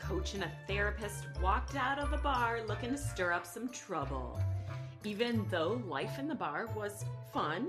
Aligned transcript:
coach 0.00 0.34
and 0.34 0.44
a 0.44 0.50
therapist 0.66 1.24
walked 1.42 1.76
out 1.76 1.98
of 1.98 2.12
a 2.12 2.18
bar 2.18 2.60
looking 2.66 2.90
to 2.90 2.98
stir 2.98 3.32
up 3.32 3.46
some 3.46 3.68
trouble. 3.68 4.40
Even 5.04 5.46
though 5.50 5.80
life 5.86 6.18
in 6.18 6.28
the 6.28 6.34
bar 6.34 6.68
was 6.76 7.04
fun, 7.32 7.68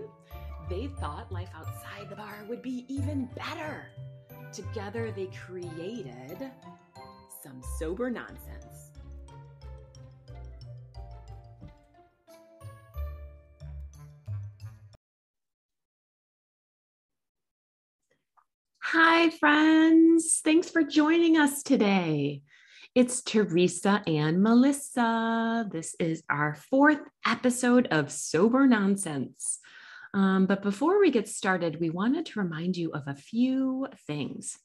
they 0.70 0.88
thought 1.00 1.32
life 1.32 1.50
outside 1.55 2.10
the 2.10 2.15
bar 2.15 2.36
would 2.47 2.61
be 2.61 2.86
even 2.88 3.29
better. 3.36 3.88
Together, 4.52 5.11
they 5.11 5.28
created 5.28 6.52
some 7.43 7.61
sober 7.78 8.10
nonsense. 8.10 8.59
Hi, 19.21 19.29
friends. 19.32 20.39
Thanks 20.46 20.69
for 20.69 20.82
joining 20.82 21.36
us 21.36 21.61
today. 21.61 22.41
It's 22.96 23.21
Teresa 23.21 24.01
and 24.07 24.41
Melissa. 24.41 25.68
This 25.69 25.93
is 26.00 26.23
our 26.29 26.55
fourth 26.69 27.01
episode 27.27 27.89
of 27.91 28.13
Sober 28.13 28.65
Nonsense. 28.65 29.60
Um, 30.13 30.46
but 30.46 30.61
before 30.61 31.01
we 31.01 31.11
get 31.11 31.27
started, 31.27 31.82
we 31.82 31.89
wanted 31.89 32.27
to 32.27 32.39
remind 32.39 32.77
you 32.77 32.91
of 32.91 33.03
a 33.08 33.13
few 33.13 33.89
things. 34.08 34.58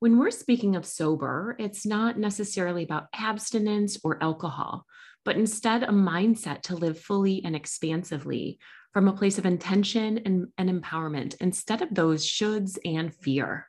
When 0.00 0.18
we're 0.18 0.32
speaking 0.32 0.74
of 0.74 0.84
sober, 0.84 1.54
it's 1.60 1.86
not 1.86 2.18
necessarily 2.18 2.82
about 2.82 3.06
abstinence 3.14 3.96
or 4.02 4.20
alcohol, 4.20 4.86
but 5.24 5.36
instead 5.36 5.84
a 5.84 5.92
mindset 5.92 6.62
to 6.62 6.74
live 6.74 6.98
fully 6.98 7.44
and 7.44 7.54
expansively 7.54 8.58
from 8.92 9.06
a 9.06 9.12
place 9.12 9.38
of 9.38 9.46
intention 9.46 10.18
and, 10.24 10.48
and 10.58 10.68
empowerment 10.68 11.36
instead 11.40 11.82
of 11.82 11.94
those 11.94 12.26
shoulds 12.26 12.78
and 12.84 13.14
fear. 13.14 13.67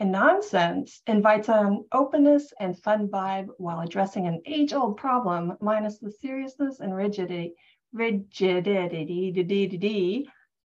And 0.00 0.10
nonsense 0.12 1.00
invites 1.06 1.48
an 1.48 1.84
openness 1.92 2.52
and 2.58 2.78
fun 2.78 3.08
vibe 3.08 3.48
while 3.58 3.80
addressing 3.80 4.26
an 4.26 4.42
age 4.46 4.72
old 4.72 4.96
problem 4.96 5.56
minus 5.60 5.98
the 5.98 6.10
seriousness 6.10 6.80
and 6.80 6.94
rigidity 6.94 7.54
rigidity. 7.92 9.38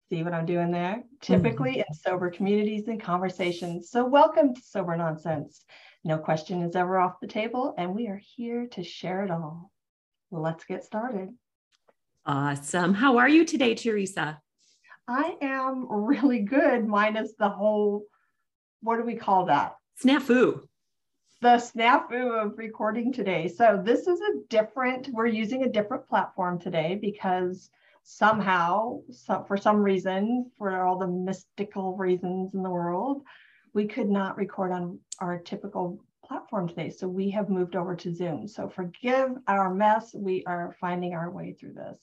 See 0.09 0.23
what 0.23 0.35
I'm 0.35 0.47
doing 0.47 0.71
there? 0.71 1.03
Typically 1.21 1.73
mm-hmm. 1.73 1.81
in 1.89 1.95
sober 1.95 2.31
communities 2.31 2.87
and 2.87 3.03
conversations. 3.03 3.91
So, 3.91 4.05
welcome 4.05 4.55
to 4.55 4.61
Sober 4.61 4.97
Nonsense. 4.97 5.65
No 6.05 6.19
question 6.19 6.63
is 6.63 6.77
ever 6.77 6.99
off 6.99 7.19
the 7.21 7.27
table, 7.27 7.75
and 7.77 7.93
we 7.93 8.07
are 8.07 8.21
here 8.37 8.69
to 8.73 8.85
share 8.85 9.25
it 9.25 9.31
all. 9.33 9.73
Let's 10.31 10.65
get 10.65 10.85
started. 10.85 11.31
Awesome. 12.25 12.95
How 12.95 13.19
are 13.19 13.29
you 13.29 13.45
today, 13.45 13.75
Teresa? 13.75 14.41
I 15.09 15.37
am 15.41 15.87
really 15.91 16.41
good, 16.41 16.87
minus 16.87 17.33
the 17.39 17.49
whole, 17.49 18.05
what 18.83 18.97
do 18.97 19.05
we 19.05 19.17
call 19.17 19.47
that? 19.47 19.77
Snafu 20.03 20.63
the 21.43 21.57
snafu 21.59 22.45
of 22.45 22.57
recording 22.57 23.13
today. 23.13 23.47
So 23.47 23.81
this 23.85 24.07
is 24.07 24.21
a 24.21 24.41
different, 24.49 25.09
we're 25.13 25.27
using 25.27 25.65
a 25.65 25.69
different 25.69 26.09
platform 26.09 26.59
today 26.59 26.99
because 27.01 27.69
somehow, 28.03 29.01
some, 29.11 29.45
for 29.45 29.57
some 29.57 29.83
reason, 29.83 30.51
for 30.57 30.83
all 30.83 30.99
the 30.99 31.07
mystical 31.07 31.97
reasons 31.97 32.55
in 32.55 32.63
the 32.63 32.71
world, 32.71 33.23
we 33.75 33.87
could 33.87 34.09
not 34.09 34.39
record 34.39 34.73
on 34.73 34.99
our 35.21 35.39
typical 35.39 36.03
platform 36.25 36.69
today. 36.69 36.89
So 36.89 37.07
we 37.07 37.31
have 37.31 37.51
moved 37.51 37.77
over 37.77 37.95
to 37.97 38.15
Zoom. 38.15 38.49
So 38.49 38.69
forgive 38.69 39.31
our 39.47 39.75
mess. 39.75 40.15
We 40.15 40.43
are 40.47 40.75
finding 40.81 41.13
our 41.13 41.31
way 41.31 41.53
through 41.53 41.75
this. 41.75 41.99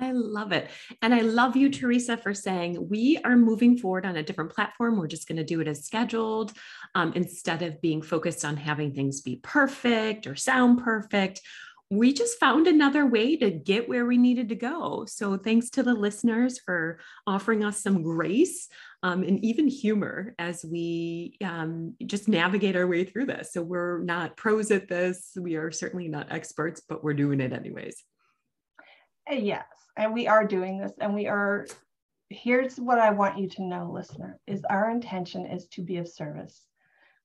I 0.00 0.12
love 0.12 0.52
it. 0.52 0.70
And 1.02 1.14
I 1.14 1.20
love 1.20 1.56
you, 1.56 1.70
Teresa, 1.70 2.16
for 2.16 2.34
saying 2.34 2.88
we 2.88 3.18
are 3.24 3.36
moving 3.36 3.76
forward 3.76 4.06
on 4.06 4.16
a 4.16 4.22
different 4.22 4.52
platform. 4.52 4.96
We're 4.96 5.06
just 5.06 5.26
going 5.26 5.38
to 5.38 5.44
do 5.44 5.60
it 5.60 5.68
as 5.68 5.84
scheduled 5.84 6.52
um, 6.94 7.12
instead 7.14 7.62
of 7.62 7.80
being 7.80 8.02
focused 8.02 8.44
on 8.44 8.56
having 8.56 8.92
things 8.92 9.20
be 9.20 9.36
perfect 9.42 10.26
or 10.26 10.36
sound 10.36 10.82
perfect. 10.82 11.40
We 11.90 12.12
just 12.12 12.38
found 12.38 12.66
another 12.66 13.06
way 13.06 13.36
to 13.36 13.50
get 13.50 13.88
where 13.88 14.04
we 14.04 14.18
needed 14.18 14.50
to 14.50 14.54
go. 14.54 15.06
So, 15.06 15.38
thanks 15.38 15.70
to 15.70 15.82
the 15.82 15.94
listeners 15.94 16.58
for 16.58 17.00
offering 17.26 17.64
us 17.64 17.82
some 17.82 18.02
grace 18.02 18.68
um, 19.02 19.22
and 19.22 19.42
even 19.42 19.68
humor 19.68 20.34
as 20.38 20.62
we 20.62 21.38
um, 21.42 21.94
just 22.04 22.28
navigate 22.28 22.76
our 22.76 22.86
way 22.86 23.04
through 23.04 23.24
this. 23.24 23.54
So, 23.54 23.62
we're 23.62 24.02
not 24.02 24.36
pros 24.36 24.70
at 24.70 24.88
this. 24.88 25.32
We 25.34 25.56
are 25.56 25.70
certainly 25.70 26.08
not 26.08 26.30
experts, 26.30 26.82
but 26.86 27.02
we're 27.02 27.14
doing 27.14 27.40
it 27.40 27.54
anyways. 27.54 28.04
Yes 29.30 29.77
and 29.98 30.14
we 30.14 30.26
are 30.26 30.46
doing 30.46 30.78
this 30.78 30.92
and 31.00 31.14
we 31.14 31.26
are 31.26 31.66
here's 32.30 32.76
what 32.76 32.98
i 32.98 33.10
want 33.10 33.38
you 33.38 33.48
to 33.48 33.62
know 33.62 33.90
listener 33.92 34.38
is 34.46 34.62
our 34.70 34.90
intention 34.90 35.44
is 35.46 35.66
to 35.66 35.82
be 35.82 35.98
of 35.98 36.08
service 36.08 36.64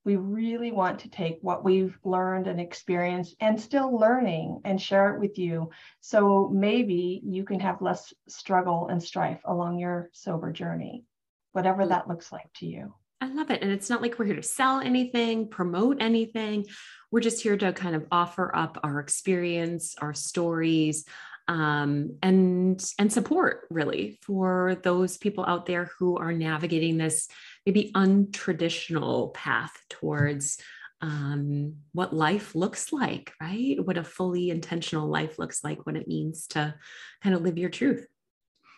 we 0.04 0.16
really 0.16 0.70
want 0.70 0.98
to 0.98 1.08
take 1.08 1.38
what 1.40 1.64
we've 1.64 1.98
learned 2.04 2.46
and 2.46 2.60
experienced 2.60 3.34
and 3.40 3.58
still 3.58 3.98
learning 3.98 4.60
and 4.64 4.80
share 4.80 5.14
it 5.14 5.20
with 5.20 5.38
you 5.38 5.70
so 6.00 6.50
maybe 6.52 7.22
you 7.24 7.44
can 7.44 7.60
have 7.60 7.80
less 7.80 8.12
struggle 8.28 8.88
and 8.88 9.02
strife 9.02 9.40
along 9.46 9.78
your 9.78 10.10
sober 10.12 10.52
journey 10.52 11.04
whatever 11.52 11.84
mm. 11.84 11.88
that 11.88 12.08
looks 12.08 12.32
like 12.32 12.52
to 12.54 12.66
you 12.66 12.92
I 13.20 13.28
love 13.28 13.50
it. 13.50 13.62
And 13.62 13.72
it's 13.72 13.88
not 13.88 14.02
like 14.02 14.18
we're 14.18 14.26
here 14.26 14.36
to 14.36 14.42
sell 14.42 14.80
anything, 14.80 15.48
promote 15.48 15.96
anything. 16.00 16.66
We're 17.10 17.20
just 17.20 17.42
here 17.42 17.56
to 17.56 17.72
kind 17.72 17.96
of 17.96 18.04
offer 18.12 18.54
up 18.54 18.76
our 18.82 19.00
experience, 19.00 19.94
our 19.98 20.12
stories, 20.12 21.06
um, 21.48 22.16
and 22.22 22.84
and 22.98 23.12
support 23.12 23.66
really 23.70 24.18
for 24.22 24.76
those 24.82 25.18
people 25.18 25.44
out 25.46 25.66
there 25.66 25.90
who 25.98 26.16
are 26.16 26.32
navigating 26.32 26.96
this 26.96 27.28
maybe 27.66 27.90
untraditional 27.94 29.34
path 29.34 29.72
towards 29.90 30.58
um, 31.00 31.74
what 31.92 32.14
life 32.14 32.54
looks 32.54 32.92
like, 32.92 33.32
right? 33.40 33.76
What 33.84 33.98
a 33.98 34.04
fully 34.04 34.48
intentional 34.48 35.06
life 35.06 35.38
looks 35.38 35.62
like, 35.62 35.84
what 35.84 35.96
it 35.96 36.08
means 36.08 36.46
to 36.48 36.74
kind 37.22 37.34
of 37.34 37.42
live 37.42 37.58
your 37.58 37.68
truth. 37.68 38.06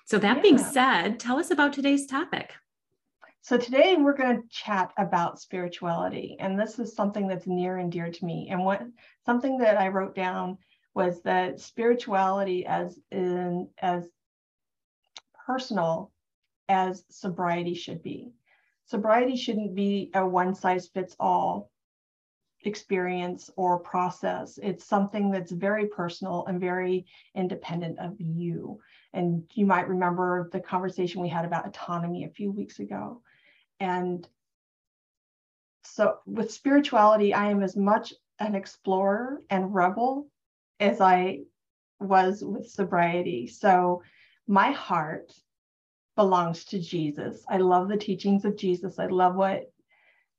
So, 0.06 0.19
that 0.19 0.37
yeah. 0.37 0.43
being 0.43 0.59
said, 0.59 1.21
tell 1.21 1.38
us 1.38 1.50
about 1.50 1.72
today's 1.72 2.06
topic. 2.06 2.53
So, 3.43 3.56
today 3.56 3.94
we're 3.97 4.16
going 4.16 4.43
to 4.43 4.49
chat 4.49 4.93
about 4.99 5.41
spirituality. 5.41 6.37
And 6.41 6.59
this 6.59 6.81
is 6.81 6.97
something 6.97 7.28
that's 7.28 7.47
near 7.47 7.76
and 7.76 7.93
dear 7.93 8.10
to 8.10 8.25
me. 8.25 8.49
And 8.50 8.65
what 8.65 8.82
something 9.25 9.59
that 9.59 9.78
I 9.78 9.88
wrote 9.88 10.16
down 10.16 10.59
was 10.97 11.21
that 11.21 11.61
spirituality 11.61 12.65
as 12.65 12.99
in 13.12 13.69
as 13.79 14.09
personal 15.47 16.11
as 16.71 17.05
sobriety 17.11 17.75
should 17.75 18.03
be. 18.03 18.33
Sobriety 18.87 19.37
shouldn't 19.37 19.75
be 19.75 20.11
a 20.15 20.27
one 20.27 20.55
size 20.55 20.89
fits 20.89 21.15
all 21.21 21.71
experience 22.65 23.51
or 23.56 23.79
process. 23.79 24.59
It's 24.62 24.87
something 24.87 25.31
that's 25.31 25.53
very 25.53 25.87
personal 25.87 26.47
and 26.47 26.59
very 26.59 27.05
independent 27.35 27.99
of 27.99 28.19
you. 28.19 28.81
And 29.12 29.45
you 29.53 29.67
might 29.67 29.89
remember 29.89 30.49
the 30.51 30.61
conversation 30.61 31.21
we 31.21 31.29
had 31.29 31.45
about 31.45 31.67
autonomy 31.67 32.25
a 32.25 32.31
few 32.31 32.51
weeks 32.51 32.79
ago. 32.79 33.21
And 33.81 34.27
so 35.85 36.21
with 36.25 36.51
spirituality, 36.51 37.35
I 37.35 37.51
am 37.51 37.62
as 37.62 37.77
much 37.77 38.15
an 38.39 38.55
explorer 38.55 39.43
and 39.51 39.75
rebel 39.75 40.29
as 40.81 41.00
I 41.00 41.41
was 42.00 42.42
with 42.44 42.69
sobriety. 42.69 43.47
So 43.47 44.03
my 44.47 44.72
heart 44.72 45.32
belongs 46.14 46.64
to 46.66 46.78
Jesus. 46.78 47.44
I 47.48 47.59
love 47.59 47.88
the 47.88 47.97
teachings 47.97 48.44
of 48.44 48.56
Jesus. 48.56 48.98
I 48.98 49.06
love 49.06 49.34
what 49.34 49.70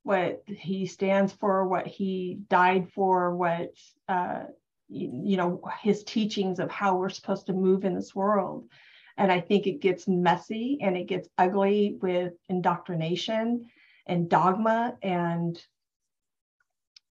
what 0.04 0.42
he 0.48 0.86
stands 0.86 1.34
for, 1.34 1.68
what 1.68 1.86
he 1.86 2.40
died 2.50 2.90
for, 2.94 3.36
what 3.36 3.74
uh, 4.08 4.44
you, 4.88 5.22
you 5.26 5.38
know 5.38 5.62
his 5.82 6.04
teachings 6.04 6.60
of 6.60 6.72
how 6.72 6.96
we're 6.96 7.10
supposed 7.10 7.48
to 7.48 7.54
move 7.54 7.84
in 7.84 7.94
this 7.94 8.16
world. 8.16 8.70
And 9.18 9.32
I 9.32 9.42
think 9.42 9.66
it 9.68 9.82
gets 9.82 10.08
messy 10.08 10.78
and 10.82 10.96
it 10.96 11.08
gets 11.08 11.28
ugly 11.38 11.98
with 12.02 12.34
indoctrination 12.50 13.66
and 14.06 14.30
dogma 14.30 14.96
and 15.02 15.60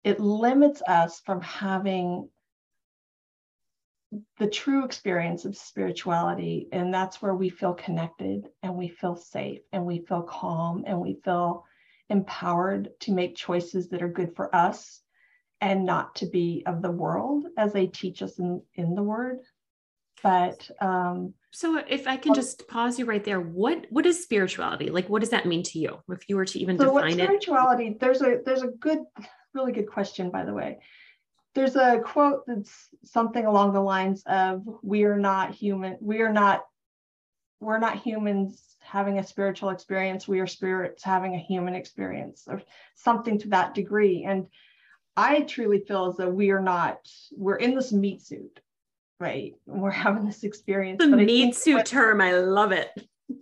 it 0.05 0.21
limits 0.21 0.83
us 0.87 1.21
from 1.27 1.41
having 1.41 2.29
the 4.39 4.49
true 4.49 4.85
experience 4.85 5.45
of 5.45 5.57
spirituality. 5.57 6.69
And 6.73 6.93
that's 6.93 7.21
where 7.21 7.35
we 7.35 7.49
feel 7.49 7.75
connected 7.75 8.49
and 8.63 8.75
we 8.75 8.89
feel 8.89 9.17
safe 9.17 9.61
and 9.73 9.85
we 9.85 10.05
feel 10.07 10.23
calm 10.23 10.85
and 10.87 11.01
we 11.01 11.19
feel 11.25 11.65
empowered 12.09 12.91
to 13.01 13.13
make 13.13 13.37
choices 13.37 13.89
that 13.89 14.03
are 14.03 14.09
good 14.09 14.35
for 14.37 14.55
us 14.55 15.01
and 15.61 15.85
not 15.85 16.15
to 16.17 16.27
be 16.27 16.63
of 16.67 16.83
the 16.83 16.91
world 16.91 17.47
as 17.57 17.73
they 17.73 17.87
teach 17.87 18.23
us 18.23 18.39
in, 18.39 18.63
in 18.75 18.95
the 18.95 19.03
word. 19.03 19.39
But 20.23 20.71
um, 20.81 21.35
so 21.51 21.83
if 21.89 22.07
I 22.07 22.17
can 22.17 22.35
just 22.35 22.69
pause 22.69 22.99
you 22.99 23.05
right 23.05 23.23
there, 23.23 23.41
what 23.41 23.87
what 23.91 24.07
is 24.07 24.23
spirituality? 24.23 24.89
Like 24.91 25.09
what 25.09 25.21
does 25.21 25.31
that 25.31 25.47
mean 25.47 25.63
to 25.65 25.79
you? 25.79 25.99
If 26.09 26.29
you 26.29 26.37
were 26.37 26.47
to 26.47 26.59
even 26.59 26.79
so 26.79 26.87
define 26.87 27.13
spirituality, 27.13 27.89
it? 27.89 27.97
Spirituality, 27.97 27.97
there's 28.01 28.23
a 28.23 28.41
there's 28.45 28.63
a 28.63 28.69
good, 28.69 28.99
really 29.55 29.73
good 29.73 29.89
question, 29.89 30.31
by 30.31 30.45
the 30.45 30.55
way 30.55 30.79
there's 31.57 31.75
a 31.75 32.01
quote 32.05 32.47
that's 32.47 32.89
something 33.03 33.47
along 33.47 33.73
the 33.73 33.81
lines 33.81 34.23
of 34.27 34.63
we 34.83 35.03
are 35.05 35.19
not 35.19 35.53
human 35.53 35.97
we 36.01 36.21
are 36.21 36.33
not 36.33 36.65
we're 37.61 37.79
not 37.79 37.99
humans 37.99 38.77
having 38.87 39.19
a 39.19 39.27
spiritual 39.27 39.71
experience. 39.71 40.29
We 40.29 40.41
are 40.41 40.47
spirits 40.47 41.03
having 41.03 41.35
a 41.35 41.39
human 41.39 41.75
experience 41.75 42.45
or 42.47 42.63
something 42.95 43.39
to 43.41 43.49
that 43.49 43.75
degree. 43.75 44.25
And 44.25 44.47
I 45.17 45.43
truly 45.43 45.81
feel 45.81 46.07
as 46.07 46.17
though 46.17 46.29
we 46.29 46.51
are 46.51 46.61
not, 46.61 46.99
we're 47.33 47.57
in 47.57 47.75
this 47.75 47.93
meat 47.93 48.23
suit, 48.23 48.61
right? 49.19 49.55
We're 49.67 49.91
having 49.91 50.27
this 50.27 50.45
experience. 50.45 50.99
The 50.99 51.09
meat 51.09 51.57
suit 51.57 51.75
what, 51.75 51.87
term, 51.87 52.21
I 52.21 52.33
love 52.33 52.73
it. 52.73 52.91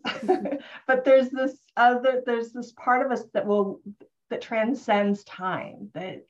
but 0.87 1.05
there's 1.05 1.29
this 1.31 1.57
other, 1.77 2.23
there's 2.25 2.53
this 2.53 2.73
part 2.73 3.05
of 3.05 3.13
us 3.13 3.25
that 3.35 3.47
will, 3.47 3.81
that 4.31 4.41
transcends 4.41 5.25
time, 5.25 5.91
that 5.95 6.25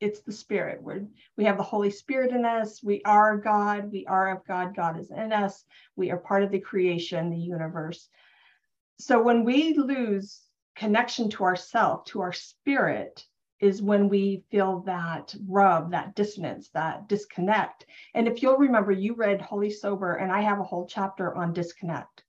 it's 0.00 0.20
the 0.20 0.32
spirit. 0.32 0.82
Where 0.82 1.06
we 1.36 1.44
have 1.44 1.56
the 1.56 1.62
holy 1.62 1.90
spirit 1.90 2.32
in 2.32 2.44
us. 2.44 2.82
We 2.82 3.02
are 3.04 3.36
god. 3.36 3.90
We 3.90 4.06
are 4.06 4.30
of 4.36 4.46
god. 4.46 4.74
God 4.76 4.98
is 4.98 5.10
in 5.10 5.32
us. 5.32 5.64
We 5.96 6.10
are 6.10 6.18
part 6.18 6.42
of 6.42 6.50
the 6.50 6.60
creation 6.60 7.30
the 7.30 7.38
universe. 7.38 8.08
So 8.98 9.22
when 9.22 9.44
we 9.44 9.74
lose 9.74 10.42
connection 10.74 11.30
to 11.30 11.44
ourself 11.44 12.04
to 12.06 12.20
our 12.20 12.32
spirit 12.32 13.24
is 13.60 13.80
when 13.80 14.08
we 14.08 14.44
feel 14.50 14.80
that 14.80 15.34
rub 15.48 15.90
that 15.90 16.14
dissonance 16.14 16.68
that 16.74 17.08
disconnect. 17.08 17.86
And 18.14 18.28
if 18.28 18.42
you'll 18.42 18.58
remember 18.58 18.92
you 18.92 19.14
read 19.14 19.40
holy 19.40 19.70
sober 19.70 20.16
and 20.16 20.30
i 20.30 20.42
have 20.42 20.60
a 20.60 20.64
whole 20.64 20.86
chapter 20.86 21.34
on 21.34 21.54
disconnect 21.54 22.24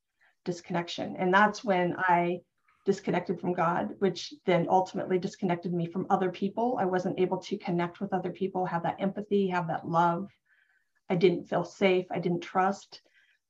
disconnection. 0.45 1.17
And 1.17 1.33
that's 1.33 1.63
when 1.65 1.95
i 1.97 2.39
disconnected 2.87 3.37
from 3.37 3.51
God, 3.51 3.95
which 3.99 4.33
then 4.45 4.65
ultimately 4.69 5.19
disconnected 5.19 5.73
me 5.73 5.87
from 5.87 6.07
other 6.09 6.31
people. 6.31 6.77
I 6.79 6.85
wasn't 6.85 7.19
able 7.19 7.37
to 7.39 7.57
connect 7.57 7.99
with 7.99 8.13
other 8.13 8.31
people, 8.31 8.65
have 8.65 8.83
that 8.83 8.95
empathy, 8.99 9.49
have 9.49 9.67
that 9.67 9.85
love. 9.85 10.29
I 11.09 11.15
didn't 11.15 11.49
feel 11.49 11.65
safe. 11.65 12.05
I 12.09 12.19
didn't 12.19 12.39
trust. 12.39 13.01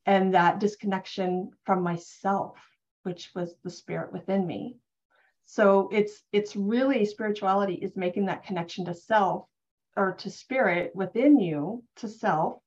And 0.08 0.34
that 0.34 0.60
disconnection 0.60 1.52
from 1.66 1.84
myself, 1.84 2.58
which 3.04 3.30
was 3.36 3.54
the 3.64 3.70
spirit 3.70 4.12
within 4.12 4.48
me. 4.48 4.78
So 5.46 5.88
it's 5.92 6.24
it's 6.32 6.56
really 6.56 7.06
spirituality 7.06 7.76
is 7.76 7.96
making 7.96 8.26
that 8.26 8.44
connection 8.44 8.86
to 8.86 8.96
self 8.96 9.46
or 9.96 10.14
to 10.14 10.32
spirit 10.32 10.96
within 10.96 11.40
you, 11.40 11.84
to 11.98 12.08
self, 12.08 12.60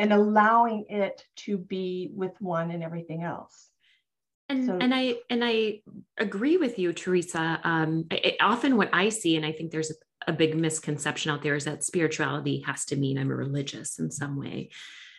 and 0.00 0.12
allowing 0.12 0.86
it 0.88 1.24
to 1.44 1.56
be 1.56 2.10
with 2.12 2.32
one 2.40 2.72
and 2.72 2.82
everything 2.82 3.22
else. 3.22 3.69
And, 4.50 4.66
so, 4.66 4.78
and 4.80 4.92
I 4.92 5.14
and 5.30 5.44
I 5.44 5.80
agree 6.18 6.56
with 6.56 6.76
you, 6.76 6.92
Teresa. 6.92 7.60
Um, 7.62 8.06
it, 8.10 8.34
often 8.40 8.76
what 8.76 8.90
I 8.92 9.08
see, 9.08 9.36
and 9.36 9.46
I 9.46 9.52
think 9.52 9.70
there's 9.70 9.92
a, 9.92 10.30
a, 10.30 10.32
big 10.32 10.56
misconception 10.56 11.30
out 11.30 11.42
there, 11.42 11.54
is 11.54 11.66
that 11.66 11.84
spirituality 11.84 12.64
has 12.66 12.84
to 12.86 12.96
mean 12.96 13.16
I'm 13.16 13.30
a 13.30 13.36
religious 13.36 14.00
in 14.00 14.10
some 14.10 14.36
way, 14.36 14.70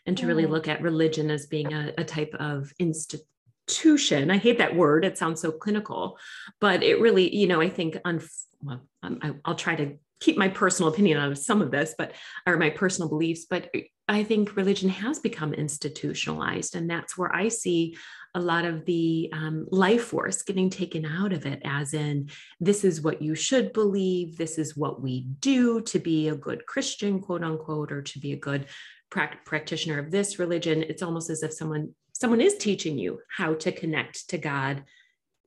and 0.05 0.17
to 0.17 0.27
really 0.27 0.47
look 0.47 0.67
at 0.67 0.81
religion 0.81 1.31
as 1.31 1.45
being 1.45 1.73
a, 1.73 1.93
a 1.97 2.03
type 2.03 2.35
of 2.39 2.73
institution. 2.77 4.29
I 4.29 4.37
hate 4.37 4.57
that 4.57 4.75
word; 4.75 5.05
it 5.05 5.17
sounds 5.17 5.39
so 5.39 5.53
clinical, 5.53 6.19
but 6.59 6.83
it 6.83 6.99
really, 6.99 7.33
you 7.33 7.47
know, 7.47 7.61
I 7.61 7.69
think 7.69 7.97
on 8.03 8.21
well, 8.61 8.81
I, 9.01 9.31
I'll 9.45 9.55
try 9.55 9.75
to 9.75 9.95
keep 10.19 10.37
my 10.37 10.49
personal 10.49 10.91
opinion 10.91 11.17
on 11.17 11.35
some 11.37 11.61
of 11.61 11.71
this, 11.71 11.95
but 11.97 12.11
or 12.45 12.57
my 12.57 12.69
personal 12.69 13.07
beliefs, 13.07 13.45
but 13.49 13.71
I 14.09 14.25
think 14.25 14.57
religion 14.57 14.89
has 14.89 15.19
become 15.19 15.53
institutionalized, 15.53 16.75
and 16.75 16.89
that's 16.89 17.17
where 17.17 17.33
I 17.33 17.47
see 17.47 17.95
a 18.33 18.39
lot 18.39 18.65
of 18.65 18.85
the 18.85 19.29
um, 19.33 19.67
life 19.71 20.05
force 20.05 20.41
getting 20.41 20.69
taken 20.69 21.05
out 21.05 21.33
of 21.33 21.45
it, 21.45 21.61
as 21.65 21.93
in, 21.93 22.29
this 22.59 22.83
is 22.83 23.01
what 23.01 23.21
you 23.21 23.35
should 23.35 23.73
believe, 23.73 24.37
this 24.37 24.57
is 24.57 24.77
what 24.77 25.01
we 25.01 25.21
do 25.39 25.81
to 25.81 25.99
be 25.99 26.29
a 26.29 26.35
good 26.35 26.65
Christian, 26.65 27.19
quote 27.19 27.43
unquote, 27.43 27.91
or 27.91 28.01
to 28.01 28.19
be 28.19 28.31
a 28.31 28.37
good 28.37 28.67
pra- 29.09 29.37
practitioner 29.45 29.99
of 29.99 30.11
this 30.11 30.39
religion. 30.39 30.81
It's 30.83 31.03
almost 31.03 31.29
as 31.29 31.43
if 31.43 31.53
someone 31.53 31.93
someone 32.13 32.41
is 32.41 32.55
teaching 32.55 32.99
you 32.99 33.19
how 33.35 33.55
to 33.55 33.71
connect 33.71 34.29
to 34.29 34.37
God. 34.37 34.83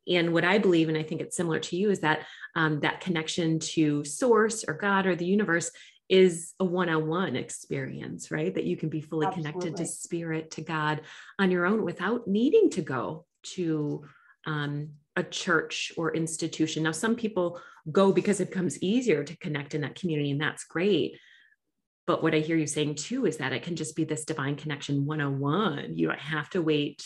And 0.08 0.32
what 0.32 0.44
I 0.44 0.58
believe, 0.58 0.88
and 0.88 0.98
I 0.98 1.04
think 1.04 1.20
it's 1.20 1.36
similar 1.36 1.60
to 1.60 1.76
you, 1.76 1.90
is 1.90 2.00
that 2.00 2.26
um, 2.56 2.80
that 2.80 3.00
connection 3.00 3.58
to 3.60 4.04
source 4.04 4.64
or 4.66 4.74
God 4.74 5.06
or 5.06 5.16
the 5.16 5.24
universe 5.24 5.70
is 6.08 6.52
a 6.60 6.64
one-on-one 6.64 7.36
experience 7.36 8.30
right? 8.30 8.54
That 8.54 8.64
you 8.64 8.76
can 8.76 8.88
be 8.88 9.00
fully 9.00 9.26
Absolutely. 9.26 9.52
connected 9.52 9.76
to 9.76 9.86
spirit 9.86 10.50
to 10.52 10.62
god 10.62 11.02
on 11.38 11.50
your 11.50 11.66
own 11.66 11.84
without 11.84 12.26
needing 12.26 12.70
to 12.70 12.82
go 12.82 13.26
to 13.54 14.04
um, 14.46 14.90
a 15.16 15.22
church 15.22 15.92
or 15.96 16.14
institution. 16.14 16.82
Now 16.82 16.92
some 16.92 17.16
people 17.16 17.60
go 17.90 18.12
because 18.12 18.40
it 18.40 18.48
becomes 18.50 18.82
easier 18.82 19.24
to 19.24 19.36
connect 19.38 19.74
in 19.74 19.82
that 19.82 19.94
community 19.94 20.30
and 20.30 20.40
that's 20.40 20.64
great. 20.64 21.18
But 22.06 22.22
what 22.22 22.34
i 22.34 22.38
hear 22.38 22.56
you 22.56 22.66
saying 22.66 22.96
too 22.96 23.24
is 23.24 23.38
that 23.38 23.52
it 23.52 23.62
can 23.62 23.76
just 23.76 23.96
be 23.96 24.04
this 24.04 24.24
divine 24.24 24.56
connection 24.56 25.06
101 25.06 25.96
you 25.96 26.08
don't 26.08 26.18
have 26.18 26.50
to 26.50 26.60
wait 26.60 27.02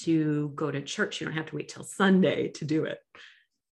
to 0.00 0.50
go 0.54 0.70
to 0.70 0.80
church. 0.80 1.20
You 1.20 1.26
don't 1.26 1.36
have 1.36 1.46
to 1.46 1.56
wait 1.56 1.68
till 1.68 1.84
sunday 1.84 2.48
to 2.48 2.64
do 2.64 2.84
it 2.84 2.98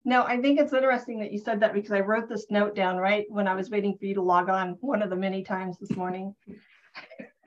no, 0.04 0.24
I 0.24 0.40
think 0.40 0.58
it's 0.58 0.72
interesting 0.72 1.20
that 1.20 1.32
you 1.32 1.38
said 1.38 1.60
that 1.60 1.74
because 1.74 1.92
I 1.92 2.00
wrote 2.00 2.28
this 2.28 2.46
note 2.50 2.74
down 2.74 2.96
right 2.96 3.24
when 3.28 3.46
I 3.46 3.54
was 3.54 3.70
waiting 3.70 3.96
for 3.96 4.06
you 4.06 4.14
to 4.14 4.22
log 4.22 4.48
on 4.48 4.76
one 4.80 5.00
of 5.00 5.10
the 5.10 5.16
many 5.16 5.44
times 5.44 5.78
this 5.78 5.96
morning. 5.96 6.34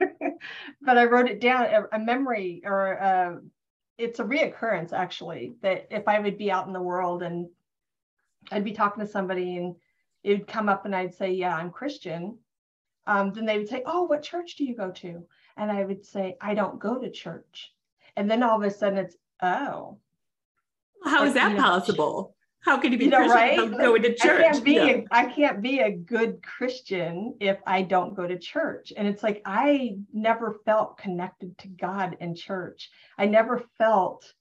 but 0.00 0.98
I 0.98 1.04
wrote 1.04 1.28
it 1.28 1.40
down 1.40 1.64
a, 1.64 1.84
a 1.92 1.98
memory 1.98 2.62
or 2.64 2.92
a, 2.92 3.06
uh, 3.06 3.40
it's 3.98 4.20
a 4.20 4.24
reoccurrence 4.24 4.92
actually 4.92 5.54
that 5.62 5.88
if 5.90 6.08
I 6.08 6.18
would 6.20 6.38
be 6.38 6.50
out 6.50 6.66
in 6.66 6.72
the 6.72 6.80
world 6.80 7.22
and 7.22 7.48
I'd 8.50 8.64
be 8.64 8.72
talking 8.72 9.04
to 9.04 9.10
somebody 9.10 9.56
and 9.56 9.76
it 10.22 10.38
would 10.38 10.48
come 10.48 10.68
up 10.68 10.84
and 10.84 10.94
I'd 10.94 11.14
say, 11.14 11.32
Yeah, 11.32 11.54
I'm 11.54 11.70
Christian. 11.70 12.38
Um, 13.06 13.32
then 13.32 13.46
they 13.46 13.58
would 13.58 13.68
say, 13.68 13.82
Oh, 13.86 14.04
what 14.04 14.22
church 14.22 14.56
do 14.56 14.64
you 14.64 14.76
go 14.76 14.90
to? 14.90 15.24
And 15.56 15.70
I 15.70 15.84
would 15.84 16.04
say, 16.04 16.36
I 16.40 16.54
don't 16.54 16.80
go 16.80 16.98
to 16.98 17.10
church. 17.10 17.72
And 18.16 18.30
then 18.30 18.42
all 18.42 18.56
of 18.56 18.62
a 18.62 18.70
sudden 18.70 18.98
it's, 18.98 19.16
Oh. 19.42 19.98
How 21.04 21.24
is 21.24 21.34
that 21.34 21.56
possible? 21.56 22.35
How 22.66 22.78
can 22.78 22.90
you 22.90 22.98
be 22.98 23.04
you 23.04 23.10
know, 23.12 23.28
right? 23.28 23.56
going 23.56 24.02
to 24.02 24.12
church? 24.12 24.40
I 24.40 24.50
can't 24.50 24.64
be 24.64 24.74
yeah. 24.74 24.86
a, 24.86 25.04
I 25.12 25.24
can't 25.26 25.62
be 25.62 25.78
a 25.78 25.92
good 25.92 26.42
Christian 26.42 27.36
if 27.38 27.58
I 27.64 27.82
don't 27.82 28.16
go 28.16 28.26
to 28.26 28.36
church. 28.36 28.92
And 28.96 29.06
it's 29.06 29.22
like 29.22 29.40
I 29.46 29.98
never 30.12 30.56
felt 30.64 30.98
connected 30.98 31.56
to 31.58 31.68
God 31.68 32.16
in 32.18 32.34
church. 32.34 32.90
I 33.16 33.26
never 33.26 33.62
felt 33.78 34.34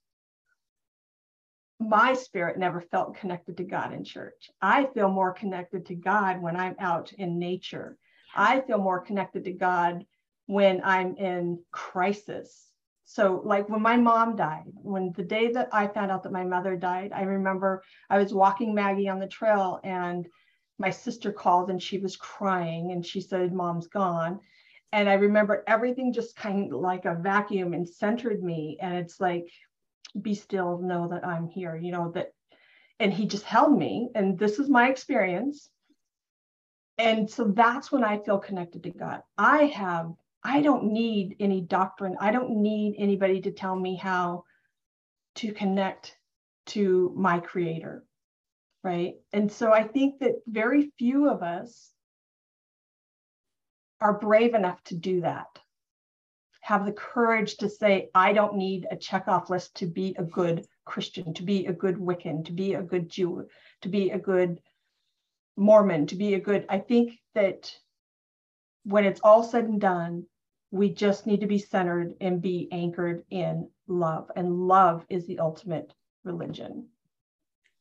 my 1.79 2.15
spirit 2.15 2.57
never 2.57 2.81
felt 2.81 3.15
connected 3.15 3.57
to 3.57 3.63
God 3.63 3.93
in 3.93 4.03
church. 4.03 4.49
I 4.59 4.85
feel 4.95 5.09
more 5.09 5.31
connected 5.31 5.85
to 5.87 5.95
God 5.95 6.41
when 6.41 6.55
I'm 6.55 6.75
out 6.79 7.13
in 7.13 7.37
nature. 7.37 7.95
I 8.35 8.61
feel 8.61 8.79
more 8.79 9.01
connected 9.01 9.43
to 9.43 9.51
God 9.51 10.03
when 10.47 10.81
I'm 10.83 11.15
in 11.17 11.59
crisis 11.71 12.71
so 13.05 13.41
like 13.45 13.69
when 13.69 13.81
my 13.81 13.95
mom 13.95 14.35
died 14.35 14.63
when 14.75 15.13
the 15.15 15.23
day 15.23 15.51
that 15.51 15.69
i 15.71 15.87
found 15.87 16.11
out 16.11 16.23
that 16.23 16.31
my 16.31 16.43
mother 16.43 16.75
died 16.75 17.11
i 17.13 17.21
remember 17.21 17.83
i 18.09 18.17
was 18.17 18.33
walking 18.33 18.73
maggie 18.73 19.07
on 19.07 19.19
the 19.19 19.27
trail 19.27 19.79
and 19.83 20.27
my 20.77 20.89
sister 20.89 21.31
called 21.31 21.69
and 21.69 21.81
she 21.81 21.97
was 21.97 22.15
crying 22.15 22.91
and 22.91 23.05
she 23.05 23.21
said 23.21 23.53
mom's 23.53 23.87
gone. 23.87 24.39
And 24.91 25.09
i 25.09 25.13
remember 25.13 25.63
everything 25.67 26.13
just 26.13 26.35
kind 26.35 26.73
of 26.73 26.79
like 26.79 27.05
a 27.05 27.15
vacuum 27.15 27.73
and 27.73 27.87
centered 27.87 28.43
me. 28.43 28.77
And 28.81 28.95
it's 28.95 29.19
like 29.19 29.47
be 30.21 30.33
still 30.33 30.79
know 30.79 31.09
that 31.09 31.27
i'm 31.27 31.47
here 31.49 31.75
you 31.75 31.91
know 31.91 32.09
that 32.11 32.31
and 33.01 33.13
he 33.13 33.25
just 33.25 33.43
held 33.43 33.77
me. 33.77 34.09
And 34.15 34.39
this 34.39 34.57
is 34.57 34.69
my 34.69 34.89
experience. 34.89 35.69
And 36.97 37.29
so 37.29 37.43
that's 37.45 37.91
when 37.91 38.03
i 38.03 38.17
feel 38.19 38.39
connected 38.39 38.83
to 38.83 38.91
god. 38.91 39.21
I 39.37 39.65
have 39.65 40.13
I 40.45 40.61
don't 40.61 40.93
need 40.93 41.37
any 41.39 41.59
doctrine. 41.59 42.15
I 42.19 42.31
don't 42.31 42.61
need 42.61 42.95
anybody 42.99 43.41
to 43.41 43.51
tell 43.51 43.75
me 43.75 43.95
how 43.95 44.43
to 45.35 45.51
connect 45.51 46.15
to 46.67 47.11
my 47.17 47.39
creator. 47.39 48.05
Right. 48.83 49.15
And 49.33 49.51
so 49.51 49.73
I 49.73 49.83
think 49.83 50.19
that 50.19 50.35
very 50.45 50.91
few 50.99 51.27
of 51.27 51.41
us 51.41 51.91
are 53.99 54.19
brave 54.19 54.53
enough 54.53 54.83
to 54.85 54.95
do 54.95 55.21
that. 55.21 55.47
Have 56.61 56.85
the 56.85 56.91
courage 56.91 57.57
to 57.57 57.69
say, 57.69 58.09
I 58.13 58.33
don't 58.33 58.55
need 58.55 58.85
a 58.91 58.95
checkoff 58.95 59.49
list 59.49 59.75
to 59.77 59.87
be 59.87 60.15
a 60.19 60.23
good 60.23 60.65
Christian, 60.85 61.33
to 61.33 61.43
be 61.43 61.65
a 61.65 61.73
good 61.73 61.97
Wiccan, 61.97 62.45
to 62.45 62.51
be 62.51 62.75
a 62.75 62.83
good 62.83 63.09
Jew, 63.09 63.47
to 63.81 63.89
be 63.89 64.11
a 64.11 64.19
good 64.19 64.61
Mormon, 65.57 66.05
to 66.07 66.15
be 66.15 66.35
a 66.35 66.39
good. 66.39 66.67
I 66.69 66.77
think 66.77 67.13
that 67.33 67.73
when 68.83 69.05
it's 69.05 69.21
all 69.23 69.43
said 69.43 69.63
and 69.63 69.81
done, 69.81 70.27
we 70.75 70.89
just 70.89 71.25
need 71.25 71.39
to 71.39 71.47
be 71.47 71.57
centered 71.57 72.15
and 72.19 72.41
be 72.41 72.67
anchored 72.69 73.23
in 73.29 73.69
love. 73.87 74.29
And 74.35 74.67
love 74.67 75.05
is 75.09 75.25
the 75.25 75.39
ultimate 75.39 75.93
religion. 76.25 76.87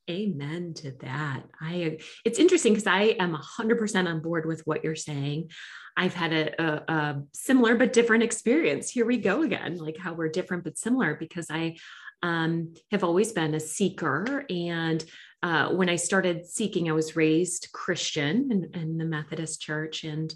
Amen 0.09 0.75
to 0.75 0.93
that. 1.01 1.43
I 1.61 1.99
it's 2.25 2.39
interesting 2.39 2.73
because 2.73 2.87
I 2.87 3.17
am 3.19 3.35
100% 3.35 4.07
on 4.07 4.21
board 4.21 4.47
with 4.47 4.63
what 4.65 4.85
you're 4.85 4.95
saying. 4.95 5.51
I've 5.97 6.15
had 6.15 6.33
a, 6.33 6.63
a, 6.63 6.93
a, 6.93 7.23
similar 7.33 7.75
but 7.75 7.93
different 7.93 8.23
experience. 8.23 8.91
Here 8.91 9.07
we 9.07 9.17
go 9.17 9.43
again, 9.43 9.79
like 9.79 9.97
how 9.97 10.13
we're 10.13 10.29
different 10.29 10.63
but 10.63 10.79
similar 10.79 11.15
because 11.15 11.47
I 11.51 11.77
um, 12.23 12.75
have 12.91 13.03
always 13.03 13.33
been 13.33 13.55
a 13.55 13.61
seeker. 13.61 14.45
And 14.49 15.05
uh, 15.43 15.71
when 15.71 15.89
I 15.89 15.97
started 15.97 16.47
seeking, 16.47 16.89
I 16.89 16.93
was 16.93 17.17
raised 17.17 17.69
Christian 17.73 18.51
in, 18.53 18.81
in 18.81 18.99
the 18.99 19.05
Methodist 19.05 19.61
Church, 19.61 20.05
and 20.05 20.35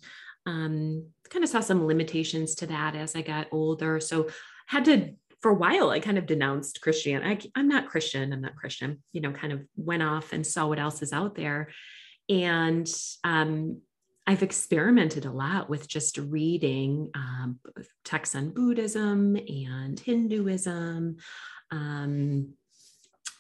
um, 0.49 1.07
kind 1.29 1.45
of 1.45 1.51
saw 1.51 1.61
some 1.61 1.87
limitations 1.87 2.55
to 2.57 2.67
that 2.67 2.97
as 2.97 3.15
I 3.15 3.23
got 3.23 3.49
older. 3.53 4.01
So 4.01 4.29
had 4.67 4.85
to 4.87 5.15
for 5.41 5.53
a 5.53 5.55
while 5.55 5.91
i 5.91 6.01
kind 6.01 6.19
of 6.19 6.27
denounced 6.27 6.81
christianity 6.81 7.49
I, 7.55 7.61
i'm 7.61 7.69
not 7.69 7.87
christian 7.87 8.33
i'm 8.33 8.41
not 8.41 8.57
christian 8.57 9.01
you 9.13 9.21
know 9.21 9.31
kind 9.31 9.53
of 9.53 9.61
went 9.77 10.03
off 10.03 10.33
and 10.33 10.45
saw 10.45 10.67
what 10.67 10.81
else 10.81 11.01
is 11.01 11.13
out 11.13 11.37
there 11.37 11.69
and 12.29 12.93
um, 13.25 13.81
I've 14.27 14.43
experimented 14.43 15.25
a 15.25 15.33
lot 15.33 15.71
with 15.71 15.89
just 15.89 16.19
reading 16.19 17.11
um, 17.15 17.59
texts 18.05 18.35
on 18.35 18.51
Buddhism 18.51 19.37
and 19.37 19.99
Hinduism, 19.99 21.17
um, 21.71 22.53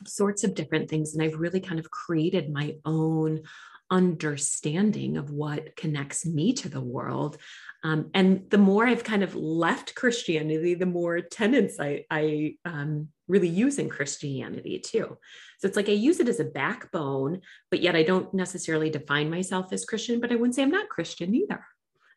sorts 0.06 0.44
of 0.44 0.54
different 0.54 0.88
things. 0.88 1.12
And 1.12 1.22
I've 1.22 1.38
really 1.38 1.60
kind 1.60 1.78
of 1.78 1.90
created 1.90 2.50
my 2.50 2.76
own 2.86 3.42
understanding 3.90 5.16
of 5.16 5.30
what 5.30 5.76
connects 5.76 6.26
me 6.26 6.52
to 6.54 6.68
the 6.68 6.80
world. 6.80 7.38
Um, 7.84 8.10
and 8.12 8.50
the 8.50 8.58
more 8.58 8.86
I've 8.86 9.04
kind 9.04 9.22
of 9.22 9.34
left 9.34 9.94
Christianity, 9.94 10.74
the 10.74 10.86
more 10.86 11.20
tenets 11.20 11.78
I, 11.80 12.04
I 12.10 12.56
um, 12.64 13.08
really 13.28 13.48
use 13.48 13.78
in 13.78 13.88
Christianity 13.88 14.78
too. 14.78 15.16
So 15.58 15.68
it's 15.68 15.76
like 15.76 15.88
I 15.88 15.92
use 15.92 16.20
it 16.20 16.28
as 16.28 16.40
a 16.40 16.44
backbone, 16.44 17.40
but 17.70 17.80
yet 17.80 17.96
I 17.96 18.02
don't 18.02 18.32
necessarily 18.34 18.90
define 18.90 19.30
myself 19.30 19.72
as 19.72 19.84
Christian, 19.84 20.20
but 20.20 20.32
I 20.32 20.34
wouldn't 20.34 20.54
say 20.54 20.62
I'm 20.62 20.70
not 20.70 20.88
Christian 20.88 21.34
either. 21.34 21.64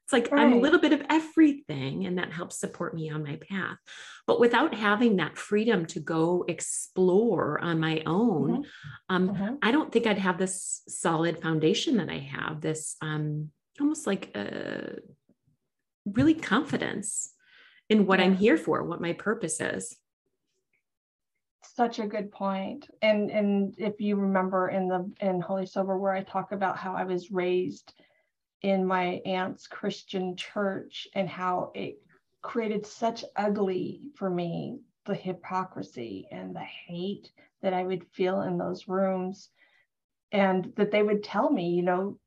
It's 0.03 0.13
like 0.13 0.31
right. 0.31 0.41
I'm 0.41 0.53
a 0.53 0.59
little 0.59 0.79
bit 0.79 0.93
of 0.93 1.03
everything, 1.09 2.05
and 2.05 2.17
that 2.17 2.31
helps 2.31 2.59
support 2.59 2.93
me 2.93 3.09
on 3.09 3.23
my 3.23 3.37
path. 3.49 3.77
But 4.27 4.39
without 4.39 4.73
having 4.73 5.17
that 5.17 5.37
freedom 5.37 5.85
to 5.87 5.99
go 5.99 6.43
explore 6.47 7.59
on 7.59 7.79
my 7.79 8.03
own, 8.05 8.49
mm-hmm. 8.49 8.61
Um, 9.09 9.29
mm-hmm. 9.29 9.55
I 9.61 9.71
don't 9.71 9.91
think 9.91 10.07
I'd 10.07 10.17
have 10.17 10.37
this 10.37 10.81
solid 10.87 11.41
foundation 11.41 11.97
that 11.97 12.09
I 12.09 12.19
have, 12.19 12.61
this 12.61 12.95
um, 13.01 13.51
almost 13.79 14.07
like 14.07 14.35
a 14.35 14.97
really 16.05 16.33
confidence 16.33 17.33
in 17.89 18.05
what 18.05 18.19
yeah. 18.19 18.25
I'm 18.25 18.35
here 18.35 18.57
for, 18.57 18.83
what 18.83 19.01
my 19.01 19.13
purpose 19.13 19.61
is 19.61 19.95
such 21.75 21.99
a 21.99 22.07
good 22.07 22.31
point. 22.31 22.87
And 23.01 23.31
and 23.31 23.75
if 23.77 23.99
you 23.99 24.15
remember 24.15 24.69
in 24.69 24.87
the 24.87 25.11
in 25.21 25.41
Holy 25.41 25.65
Sober 25.65 25.97
where 25.97 26.13
I 26.13 26.23
talk 26.23 26.51
about 26.51 26.77
how 26.77 26.93
I 26.93 27.03
was 27.03 27.31
raised 27.31 27.93
in 28.61 28.85
my 28.85 29.21
aunt's 29.25 29.67
Christian 29.67 30.35
church 30.35 31.07
and 31.13 31.27
how 31.27 31.71
it 31.73 31.99
created 32.41 32.85
such 32.85 33.23
ugly 33.35 34.01
for 34.15 34.29
me 34.29 34.79
the 35.05 35.15
hypocrisy 35.15 36.27
and 36.31 36.55
the 36.55 36.59
hate 36.59 37.31
that 37.61 37.73
I 37.73 37.83
would 37.83 38.05
feel 38.07 38.41
in 38.41 38.57
those 38.57 38.87
rooms 38.87 39.49
and 40.31 40.71
that 40.75 40.91
they 40.91 41.03
would 41.03 41.23
tell 41.23 41.49
me, 41.51 41.69
you 41.69 41.81
know, 41.81 42.17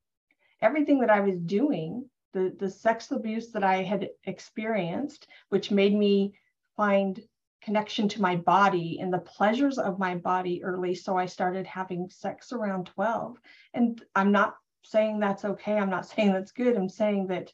everything 0.61 1.01
that 1.01 1.11
I 1.11 1.21
was 1.21 1.39
doing, 1.39 2.09
the 2.33 2.55
the 2.59 2.71
sex 2.71 3.11
abuse 3.11 3.53
that 3.53 3.65
I 3.65 3.83
had 3.83 4.11
experienced, 4.25 5.29
which 5.49 5.71
made 5.71 5.95
me 5.95 6.35
find 6.77 7.21
connection 7.63 8.09
to 8.09 8.21
my 8.21 8.37
body 8.37 8.99
and 9.01 9.13
the 9.13 9.19
pleasures 9.19 9.79
of 9.79 9.99
my 9.99 10.17
body 10.17 10.63
early. 10.63 10.95
So 10.95 11.17
I 11.17 11.27
started 11.27 11.67
having 11.67 12.11
sex 12.11 12.53
around 12.53 12.87
12. 12.87 13.39
And 13.73 14.03
I'm 14.15 14.33
not 14.33 14.57
saying 14.85 15.21
that's 15.21 15.45
okay. 15.45 15.75
I'm 15.75 15.91
not 15.91 16.07
saying 16.09 16.33
that's 16.33 16.53
good. 16.53 16.77
I'm 16.77 16.89
saying 16.89 17.29
that 17.29 17.53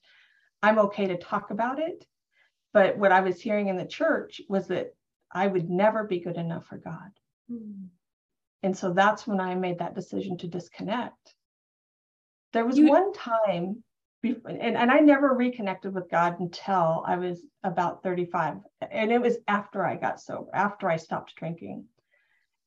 I'm 0.62 0.78
okay 0.78 1.06
to 1.06 1.16
talk 1.16 1.50
about 1.50 1.78
it. 1.78 2.04
But 2.72 2.98
what 2.98 3.12
I 3.12 3.20
was 3.20 3.40
hearing 3.40 3.68
in 3.68 3.76
the 3.76 3.86
church 3.86 4.40
was 4.48 4.68
that 4.68 4.94
I 5.32 5.46
would 5.46 5.68
never 5.68 6.04
be 6.04 6.20
good 6.20 6.36
enough 6.36 6.66
for 6.66 6.78
God. 6.78 7.10
Mm. 7.50 7.88
And 8.62 8.76
so 8.76 8.92
that's 8.92 9.26
when 9.26 9.40
I 9.40 9.54
made 9.54 9.78
that 9.78 9.94
decision 9.94 10.36
to 10.38 10.46
disconnect. 10.46 11.34
There 12.52 12.64
was 12.64 12.78
you, 12.78 12.88
one 12.88 13.12
time 13.12 13.82
and, 14.22 14.76
and 14.76 14.90
I 14.90 14.98
never 14.98 15.32
reconnected 15.32 15.94
with 15.94 16.10
God 16.10 16.40
until 16.40 17.02
I 17.06 17.16
was 17.16 17.40
about 17.64 18.02
35. 18.02 18.58
And 18.90 19.10
it 19.10 19.20
was 19.20 19.38
after 19.48 19.84
I 19.84 19.96
got 19.96 20.20
sober, 20.20 20.50
after 20.54 20.90
I 20.90 20.96
stopped 20.96 21.34
drinking. 21.36 21.86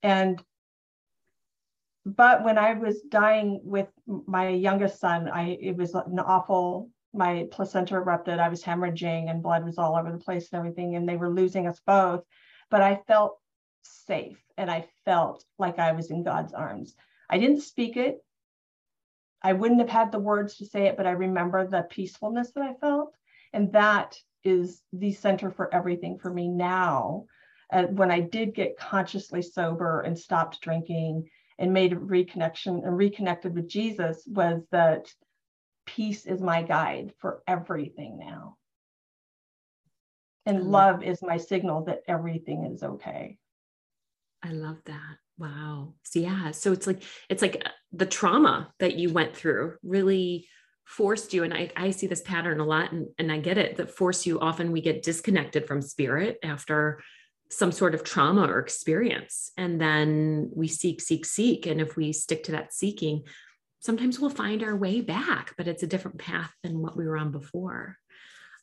And 0.01 0.41
but 2.05 2.43
when 2.43 2.57
I 2.57 2.73
was 2.73 3.01
dying 3.01 3.61
with 3.63 3.87
my 4.05 4.49
youngest 4.49 4.99
son, 4.99 5.29
I 5.29 5.57
it 5.61 5.77
was 5.77 5.93
an 5.93 6.19
awful 6.19 6.89
my 7.13 7.47
placenta 7.51 7.95
erupted, 7.95 8.39
I 8.39 8.49
was 8.49 8.63
hemorrhaging 8.63 9.29
and 9.29 9.43
blood 9.43 9.63
was 9.63 9.77
all 9.77 9.95
over 9.95 10.11
the 10.11 10.17
place 10.17 10.49
and 10.51 10.57
everything, 10.59 10.95
and 10.95 11.07
they 11.07 11.15
were 11.15 11.29
losing 11.29 11.67
us 11.67 11.79
both. 11.85 12.23
But 12.69 12.81
I 12.81 13.01
felt 13.07 13.37
safe 13.83 14.43
and 14.57 14.69
I 14.69 14.87
felt 15.05 15.45
like 15.59 15.79
I 15.79 15.91
was 15.91 16.09
in 16.09 16.23
God's 16.23 16.53
arms. 16.53 16.95
I 17.29 17.37
didn't 17.37 17.61
speak 17.61 17.97
it. 17.97 18.23
I 19.43 19.53
wouldn't 19.53 19.81
have 19.81 19.89
had 19.89 20.11
the 20.11 20.19
words 20.19 20.57
to 20.57 20.65
say 20.65 20.87
it, 20.87 20.97
but 20.97 21.05
I 21.05 21.11
remember 21.11 21.67
the 21.67 21.83
peacefulness 21.83 22.51
that 22.51 22.63
I 22.63 22.73
felt. 22.75 23.13
And 23.51 23.71
that 23.73 24.17
is 24.43 24.81
the 24.91 25.11
center 25.11 25.51
for 25.51 25.73
everything 25.73 26.17
for 26.17 26.33
me 26.33 26.47
now. 26.47 27.25
Uh, 27.71 27.83
when 27.83 28.11
I 28.11 28.21
did 28.21 28.55
get 28.55 28.77
consciously 28.77 29.41
sober 29.41 30.01
and 30.01 30.17
stopped 30.17 30.61
drinking 30.61 31.29
and 31.59 31.73
made 31.73 31.93
a 31.93 31.97
reconnection 31.97 32.85
and 32.85 32.97
reconnected 32.97 33.55
with 33.55 33.67
Jesus, 33.67 34.23
was 34.27 34.61
that 34.71 35.11
peace 35.85 36.25
is 36.25 36.41
my 36.41 36.63
guide 36.63 37.13
for 37.19 37.43
everything 37.47 38.17
now. 38.17 38.57
And 40.45 40.65
love 40.65 41.03
is 41.03 41.21
my 41.21 41.37
signal 41.37 41.85
that 41.85 42.01
everything 42.07 42.65
is 42.65 42.83
okay. 42.83 43.37
I 44.43 44.51
love 44.51 44.77
that. 44.85 45.17
Wow. 45.37 45.93
So 46.03 46.19
yeah, 46.19 46.51
so 46.51 46.73
it's 46.73 46.85
like 46.85 47.01
it's 47.29 47.41
like 47.41 47.63
uh, 47.65 47.69
the 47.91 48.05
trauma 48.05 48.73
that 48.79 48.95
you 48.95 49.11
went 49.11 49.35
through 49.35 49.75
really 49.83 50.47
forced 50.85 51.33
you 51.33 51.43
and 51.43 51.53
I, 51.53 51.71
I 51.75 51.91
see 51.91 52.07
this 52.07 52.21
pattern 52.21 52.59
a 52.59 52.65
lot 52.65 52.91
and, 52.91 53.07
and 53.17 53.31
I 53.31 53.39
get 53.39 53.57
it 53.57 53.77
that 53.77 53.89
force 53.89 54.25
you 54.25 54.39
often 54.39 54.71
we 54.71 54.81
get 54.81 55.01
disconnected 55.01 55.65
from 55.65 55.81
spirit 55.81 56.37
after 56.43 57.01
some 57.53 57.71
sort 57.71 57.95
of 57.95 58.03
trauma 58.03 58.43
or 58.43 58.59
experience 58.59 59.51
and 59.57 59.79
then 59.79 60.49
we 60.55 60.67
seek 60.67 61.01
seek 61.01 61.25
seek 61.25 61.65
and 61.65 61.79
if 61.79 61.95
we 61.95 62.11
stick 62.11 62.43
to 62.43 62.51
that 62.51 62.73
seeking 62.73 63.23
sometimes 63.79 64.19
we'll 64.19 64.29
find 64.29 64.63
our 64.63 64.75
way 64.75 65.01
back 65.01 65.53
but 65.57 65.67
it's 65.67 65.83
a 65.83 65.87
different 65.87 66.17
path 66.17 66.51
than 66.63 66.81
what 66.81 66.97
we 66.97 67.05
were 67.05 67.17
on 67.17 67.31
before 67.31 67.97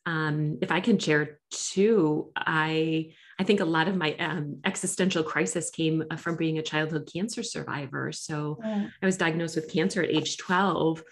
um, 0.07 0.59
if 0.63 0.73
I 0.73 0.81
can 0.81 0.99
share 0.99 1.39
too, 1.51 2.33
I 2.35 3.13
I 3.39 3.45
think 3.45 3.61
a 3.61 3.65
lot 3.65 3.89
of 3.89 3.97
my 3.97 4.15
um, 4.17 4.61
existential 4.65 5.23
crisis 5.23 5.71
came 5.71 6.05
uh, 6.11 6.17
from 6.17 6.37
being 6.37 6.59
a 6.59 6.63
childhood 6.63 7.09
cancer 7.13 7.43
survivor. 7.43 8.13
So 8.13 8.59
yeah. 8.63 8.89
I 9.03 9.07
was 9.07 9.17
diagnosed 9.17 9.57
with 9.57 9.73
cancer 9.73 10.03
at 10.03 10.11
age 10.11 10.37
12. 10.39 11.03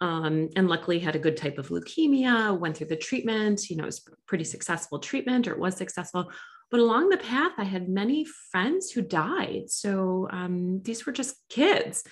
Um, 0.00 0.48
and 0.54 0.68
luckily 0.68 1.00
had 1.00 1.16
a 1.16 1.18
good 1.18 1.36
type 1.36 1.58
of 1.58 1.70
leukemia 1.70 2.56
went 2.56 2.76
through 2.76 2.86
the 2.86 2.94
treatment 2.94 3.68
you 3.68 3.74
know 3.74 3.82
it 3.82 3.86
was 3.86 4.08
pretty 4.26 4.44
successful 4.44 5.00
treatment 5.00 5.48
or 5.48 5.54
it 5.54 5.58
was 5.58 5.76
successful 5.76 6.30
but 6.70 6.80
along 6.80 7.08
the 7.08 7.16
path 7.16 7.52
i 7.58 7.64
had 7.64 7.88
many 7.88 8.24
friends 8.24 8.90
who 8.90 9.02
died. 9.02 9.64
So 9.68 10.28
um, 10.30 10.82
these 10.82 11.06
were 11.06 11.12
just 11.12 11.36
kids. 11.48 12.04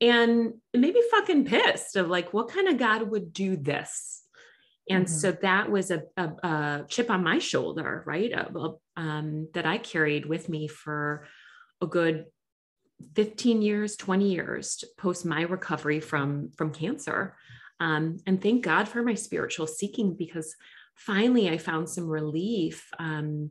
And 0.00 0.54
maybe 0.72 1.00
fucking 1.10 1.44
pissed 1.44 1.96
of 1.96 2.08
like 2.08 2.32
what 2.32 2.50
kind 2.50 2.68
of 2.68 2.78
god 2.78 3.02
would 3.02 3.32
do 3.32 3.56
this? 3.56 4.22
And 4.88 5.06
mm-hmm. 5.06 5.14
so 5.14 5.32
that 5.32 5.70
was 5.70 5.90
a, 5.90 6.02
a, 6.16 6.24
a, 6.24 6.84
chip 6.88 7.10
on 7.10 7.24
my 7.24 7.38
shoulder 7.38 8.02
right 8.06 8.32
um, 8.96 9.48
that 9.54 9.66
i 9.66 9.78
carried 9.78 10.24
with 10.24 10.48
me 10.48 10.68
for 10.68 11.26
a 11.82 11.86
good 11.86 12.26
15 13.14 13.62
years 13.62 13.96
20 13.96 14.32
years 14.32 14.84
post 14.96 15.24
my 15.24 15.42
recovery 15.42 16.00
from 16.00 16.50
from 16.56 16.72
cancer. 16.72 17.36
Um, 17.80 18.18
and 18.26 18.40
thank 18.42 18.64
god 18.64 18.88
for 18.88 19.02
my 19.02 19.14
spiritual 19.14 19.66
seeking 19.66 20.14
because 20.14 20.54
finally 20.94 21.48
i 21.48 21.58
found 21.58 21.88
some 21.88 22.08
relief 22.08 22.88
um, 22.98 23.50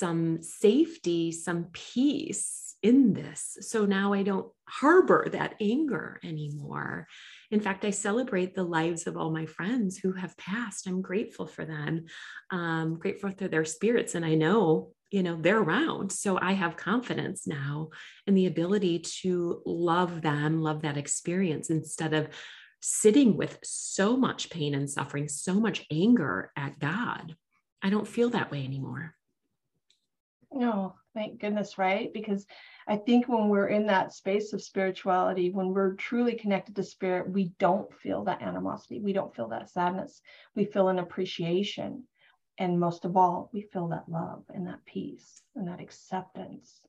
some 0.00 0.42
safety 0.42 1.30
some 1.30 1.66
peace 1.72 2.74
in 2.82 3.12
this 3.12 3.58
so 3.60 3.84
now 3.84 4.12
i 4.12 4.22
don't 4.22 4.48
harbor 4.66 5.26
that 5.30 5.54
anger 5.60 6.18
anymore 6.24 7.06
in 7.50 7.60
fact, 7.60 7.84
I 7.84 7.90
celebrate 7.90 8.54
the 8.54 8.62
lives 8.62 9.06
of 9.06 9.16
all 9.16 9.30
my 9.30 9.44
friends 9.44 9.98
who 9.98 10.12
have 10.12 10.36
passed. 10.36 10.86
I'm 10.86 11.02
grateful 11.02 11.46
for 11.46 11.64
them, 11.64 12.06
um, 12.50 12.96
grateful 12.98 13.32
for 13.32 13.48
their 13.48 13.64
spirits. 13.64 14.14
And 14.14 14.24
I 14.24 14.36
know, 14.36 14.92
you 15.10 15.24
know, 15.24 15.36
they're 15.40 15.58
around. 15.58 16.12
So 16.12 16.38
I 16.40 16.52
have 16.52 16.76
confidence 16.76 17.48
now 17.48 17.88
in 18.26 18.34
the 18.34 18.46
ability 18.46 19.00
to 19.22 19.62
love 19.66 20.22
them, 20.22 20.62
love 20.62 20.82
that 20.82 20.96
experience 20.96 21.70
instead 21.70 22.14
of 22.14 22.28
sitting 22.80 23.36
with 23.36 23.58
so 23.64 24.16
much 24.16 24.48
pain 24.48 24.74
and 24.74 24.88
suffering, 24.88 25.28
so 25.28 25.54
much 25.54 25.84
anger 25.90 26.52
at 26.56 26.78
God. 26.78 27.34
I 27.82 27.90
don't 27.90 28.06
feel 28.06 28.30
that 28.30 28.52
way 28.52 28.64
anymore. 28.64 29.16
No, 30.52 30.94
thank 31.14 31.40
goodness, 31.40 31.78
right? 31.78 32.12
Because 32.12 32.46
I 32.88 32.96
think 32.96 33.28
when 33.28 33.48
we're 33.48 33.68
in 33.68 33.86
that 33.86 34.12
space 34.12 34.52
of 34.52 34.62
spirituality, 34.62 35.50
when 35.50 35.68
we're 35.68 35.94
truly 35.94 36.34
connected 36.34 36.74
to 36.76 36.82
spirit, 36.82 37.30
we 37.30 37.52
don't 37.58 37.92
feel 37.94 38.24
that 38.24 38.42
animosity. 38.42 39.00
We 39.00 39.12
don't 39.12 39.34
feel 39.34 39.48
that 39.48 39.70
sadness. 39.70 40.20
We 40.56 40.64
feel 40.64 40.88
an 40.88 40.98
appreciation. 40.98 42.04
And 42.58 42.80
most 42.80 43.04
of 43.04 43.16
all, 43.16 43.48
we 43.52 43.62
feel 43.62 43.88
that 43.88 44.08
love 44.08 44.42
and 44.52 44.66
that 44.66 44.84
peace 44.84 45.40
and 45.54 45.68
that 45.68 45.80
acceptance, 45.80 46.80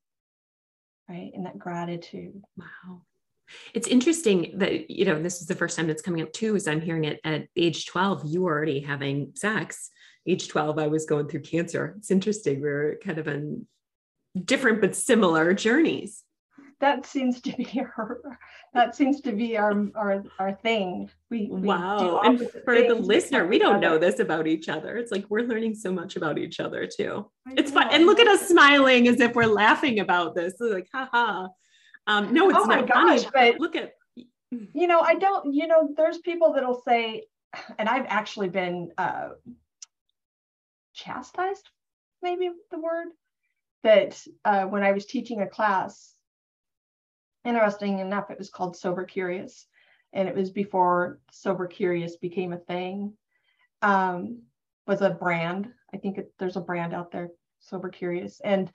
right? 1.07 1.31
And 1.33 1.45
that 1.45 1.59
gratitude. 1.59 2.41
Wow. 2.57 3.03
It's 3.73 3.87
interesting 3.87 4.53
that, 4.55 4.89
you 4.89 5.05
know, 5.05 5.21
this 5.21 5.41
is 5.41 5.47
the 5.47 5.55
first 5.55 5.77
time 5.77 5.87
that's 5.87 6.01
coming 6.01 6.23
up 6.23 6.33
too, 6.33 6.55
is 6.55 6.67
I'm 6.67 6.81
hearing 6.81 7.05
it 7.05 7.19
at 7.23 7.47
age 7.55 7.85
12, 7.85 8.23
you 8.25 8.41
were 8.41 8.51
already 8.51 8.79
having 8.79 9.33
sex. 9.35 9.91
Age 10.27 10.47
12, 10.47 10.77
I 10.77 10.87
was 10.87 11.05
going 11.05 11.27
through 11.27 11.41
cancer. 11.41 11.95
It's 11.97 12.11
interesting. 12.11 12.61
We're 12.61 12.97
kind 13.03 13.17
of 13.17 13.27
on 13.27 13.65
different 14.45 14.81
but 14.81 14.95
similar 14.95 15.53
journeys. 15.53 16.23
That 16.79 17.05
seems 17.05 17.41
to 17.41 17.55
be 17.55 17.81
our 17.97 18.21
that 18.73 18.95
seems 18.95 19.21
to 19.21 19.31
be 19.33 19.57
our 19.57 19.87
our, 19.95 20.23
our 20.39 20.53
thing. 20.53 21.09
We, 21.29 21.47
we 21.51 21.61
wow. 21.61 22.21
And 22.23 22.49
for 22.65 22.81
the 22.81 22.95
listener 22.95 23.45
we 23.45 23.59
don't 23.59 23.81
know 23.81 23.97
this 23.97 24.19
about 24.19 24.47
each 24.47 24.69
other. 24.69 24.97
It's 24.97 25.11
like 25.11 25.25
we're 25.29 25.43
learning 25.43 25.75
so 25.75 25.91
much 25.91 26.15
about 26.15 26.39
each 26.39 26.59
other 26.59 26.87
too. 26.87 27.29
I 27.47 27.53
it's 27.57 27.71
know. 27.71 27.81
fun 27.81 27.89
and 27.91 28.05
look 28.05 28.19
at 28.19 28.27
us 28.27 28.47
smiling 28.47 29.07
as 29.07 29.19
if 29.19 29.35
we're 29.35 29.45
laughing 29.45 29.99
about 29.99 30.33
this. 30.33 30.55
Like 30.59 30.87
haha 30.93 31.47
um 32.07 32.33
no 32.33 32.49
it's 32.49 32.59
oh 32.59 32.65
not 32.65 32.87
gosh, 32.87 33.23
funny 33.23 33.29
but 33.33 33.59
look 33.59 33.75
at 33.75 33.93
you 34.49 34.87
know 34.87 35.01
i 35.01 35.15
don't 35.15 35.53
you 35.53 35.67
know 35.67 35.89
there's 35.95 36.17
people 36.19 36.53
that'll 36.53 36.81
say 36.87 37.23
and 37.77 37.87
i've 37.87 38.05
actually 38.07 38.49
been 38.49 38.91
uh 38.97 39.29
chastised 40.93 41.69
maybe 42.21 42.49
the 42.71 42.79
word 42.79 43.07
that 43.83 44.21
uh, 44.45 44.63
when 44.65 44.83
i 44.83 44.91
was 44.91 45.05
teaching 45.05 45.41
a 45.41 45.47
class 45.47 46.15
interesting 47.43 47.99
enough, 47.99 48.29
it 48.29 48.37
was 48.37 48.49
called 48.49 48.75
Sober 48.75 49.03
Curious, 49.03 49.67
and 50.13 50.27
it 50.27 50.35
was 50.35 50.51
before 50.51 51.19
Sober 51.31 51.67
Curious 51.67 52.17
became 52.17 52.53
a 52.53 52.57
thing. 52.57 53.13
Um, 53.81 54.43
was 54.87 55.01
a 55.01 55.09
brand. 55.09 55.69
I 55.93 55.97
think 55.97 56.17
it, 56.17 56.33
there's 56.37 56.57
a 56.57 56.61
brand 56.61 56.93
out 56.93 57.11
there, 57.11 57.29
Sober 57.59 57.89
Curious, 57.89 58.39
and 58.43 58.71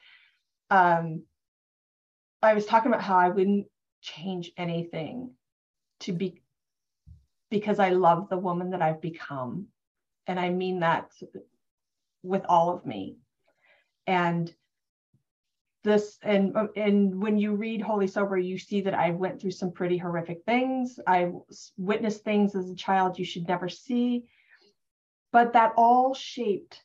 um, 0.71 1.23
I 2.43 2.55
was 2.55 2.67
talking 2.67 2.91
about 2.91 3.05
how 3.05 3.17
I 3.17 3.29
wouldn't 3.29 3.67
change 4.03 4.53
anything 4.57 5.33
to 6.01 6.13
be 6.13 6.43
because 7.51 7.79
I 7.79 7.91
love 7.91 8.29
the 8.29 8.39
woman 8.39 8.71
that 8.71 8.83
I've 8.83 9.01
become, 9.01 9.67
and 10.27 10.41
I 10.41 10.51
mean 10.51 10.81
that 10.81 11.11
with 12.27 12.45
all 12.49 12.75
of 12.75 12.85
me, 12.85 13.19
and 14.07 14.53
this 15.87 16.19
and 16.23 16.57
and 16.77 17.23
when 17.23 17.39
you 17.39 17.55
read 17.55 17.81
holy 17.81 18.09
sober 18.09 18.37
you 18.37 18.59
see 18.59 18.81
that 18.81 18.93
i 18.93 19.11
went 19.11 19.41
through 19.41 19.53
some 19.53 19.71
pretty 19.71 19.97
horrific 19.97 20.43
things. 20.45 20.99
I 21.07 21.31
witnessed 21.79 22.25
things 22.25 22.57
as 22.57 22.69
a 22.69 22.75
child 22.75 23.19
you 23.19 23.25
should 23.25 23.47
never 23.47 23.69
see. 23.69 24.25
But 25.31 25.53
that 25.53 25.75
all 25.77 26.13
shaped 26.13 26.83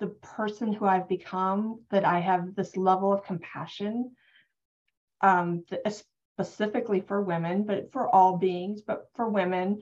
the 0.00 0.08
person 0.08 0.72
who 0.72 0.84
i've 0.84 1.08
become 1.08 1.80
that 1.90 2.04
i 2.04 2.18
have 2.18 2.54
this 2.54 2.76
level 2.76 3.12
of 3.12 3.24
compassion 3.24 4.10
um, 5.22 5.64
specifically 6.36 7.00
for 7.00 7.22
women 7.22 7.62
but 7.62 7.92
for 7.92 8.12
all 8.14 8.36
beings 8.36 8.82
but 8.82 9.06
for 9.14 9.28
women 9.30 9.80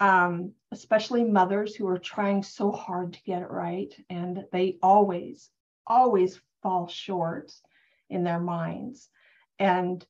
um, 0.00 0.52
especially 0.70 1.24
mothers 1.24 1.74
who 1.74 1.86
are 1.86 1.98
trying 1.98 2.42
so 2.42 2.70
hard 2.70 3.12
to 3.12 3.22
get 3.22 3.42
it 3.42 3.50
right 3.50 3.92
and 4.10 4.44
they 4.52 4.78
always 4.82 5.50
always 5.88 6.40
fall 6.62 6.86
short 6.86 7.52
in 8.10 8.22
their 8.22 8.40
minds. 8.40 9.08
And 9.58 10.04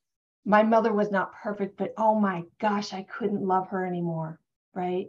my 0.44 0.62
mother 0.62 0.92
was 0.92 1.10
not 1.10 1.32
perfect, 1.32 1.76
but 1.76 1.94
oh 1.96 2.18
my 2.18 2.42
gosh, 2.60 2.92
I 2.92 3.02
couldn't 3.04 3.46
love 3.46 3.68
her 3.68 3.86
anymore, 3.86 4.40
right? 4.74 5.08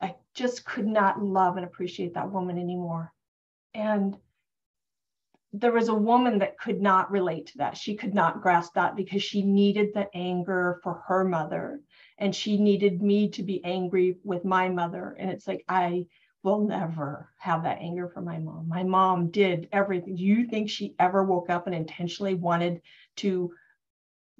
I 0.00 0.14
just 0.34 0.64
could 0.64 0.86
not 0.86 1.22
love 1.22 1.56
and 1.56 1.64
appreciate 1.64 2.14
that 2.14 2.30
woman 2.30 2.58
anymore. 2.58 3.12
And 3.74 4.16
there 5.52 5.72
was 5.72 5.88
a 5.88 5.94
woman 5.94 6.38
that 6.38 6.58
could 6.58 6.80
not 6.80 7.10
relate 7.10 7.46
to 7.46 7.58
that. 7.58 7.76
She 7.76 7.96
could 7.96 8.14
not 8.14 8.40
grasp 8.40 8.74
that 8.74 8.94
because 8.94 9.22
she 9.22 9.42
needed 9.42 9.92
the 9.92 10.08
anger 10.14 10.80
for 10.82 11.02
her 11.08 11.24
mother 11.24 11.80
and 12.18 12.34
she 12.34 12.56
needed 12.56 13.02
me 13.02 13.28
to 13.30 13.42
be 13.42 13.64
angry 13.64 14.16
with 14.22 14.44
my 14.44 14.68
mother. 14.68 15.16
And 15.18 15.30
it's 15.30 15.48
like, 15.48 15.64
I 15.68 16.06
will 16.42 16.66
never 16.66 17.30
have 17.38 17.64
that 17.64 17.78
anger 17.80 18.08
for 18.08 18.20
my 18.20 18.38
mom. 18.38 18.68
My 18.68 18.82
mom 18.82 19.30
did 19.30 19.68
everything. 19.72 20.16
Do 20.16 20.22
you 20.22 20.46
think 20.46 20.70
she 20.70 20.94
ever 20.98 21.24
woke 21.24 21.50
up 21.50 21.66
and 21.66 21.74
intentionally 21.74 22.34
wanted 22.34 22.80
to 23.16 23.52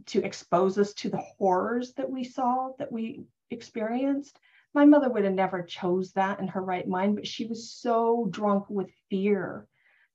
to 0.06 0.24
expose 0.24 0.78
us 0.78 0.94
to 0.94 1.10
the 1.10 1.18
horrors 1.18 1.92
that 1.92 2.08
we 2.08 2.24
saw 2.24 2.70
that 2.78 2.90
we 2.90 3.24
experienced? 3.50 4.38
My 4.72 4.84
mother 4.84 5.10
would 5.10 5.24
have 5.24 5.34
never 5.34 5.62
chose 5.62 6.12
that 6.12 6.38
in 6.40 6.48
her 6.48 6.62
right 6.62 6.86
mind, 6.86 7.16
but 7.16 7.26
she 7.26 7.46
was 7.46 7.70
so 7.70 8.28
drunk 8.30 8.70
with 8.70 8.88
fear, 9.10 9.66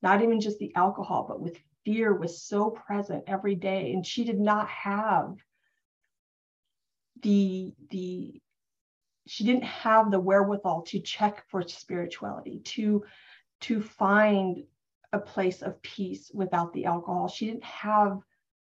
not 0.05 0.21
even 0.21 0.39
just 0.39 0.59
the 0.59 0.71
alcohol, 0.75 1.25
but 1.27 1.41
with 1.41 1.57
fear 1.83 2.13
was 2.13 2.43
so 2.43 2.69
present 2.69 3.23
every 3.25 3.55
day. 3.55 3.91
And 3.91 4.05
she 4.05 4.23
did 4.23 4.39
not 4.39 4.69
have 4.69 5.33
the 7.23 7.73
the 7.89 8.39
she 9.25 9.43
didn't 9.43 9.63
have 9.63 10.11
the 10.11 10.19
wherewithal 10.19 10.83
to 10.83 10.99
check 10.99 11.43
for 11.49 11.67
spirituality 11.67 12.59
to 12.59 13.03
to 13.61 13.81
find 13.81 14.65
a 15.11 15.17
place 15.17 15.63
of 15.63 15.81
peace 15.81 16.29
without 16.31 16.71
the 16.73 16.85
alcohol. 16.85 17.27
She 17.27 17.47
didn't 17.47 17.63
have 17.63 18.19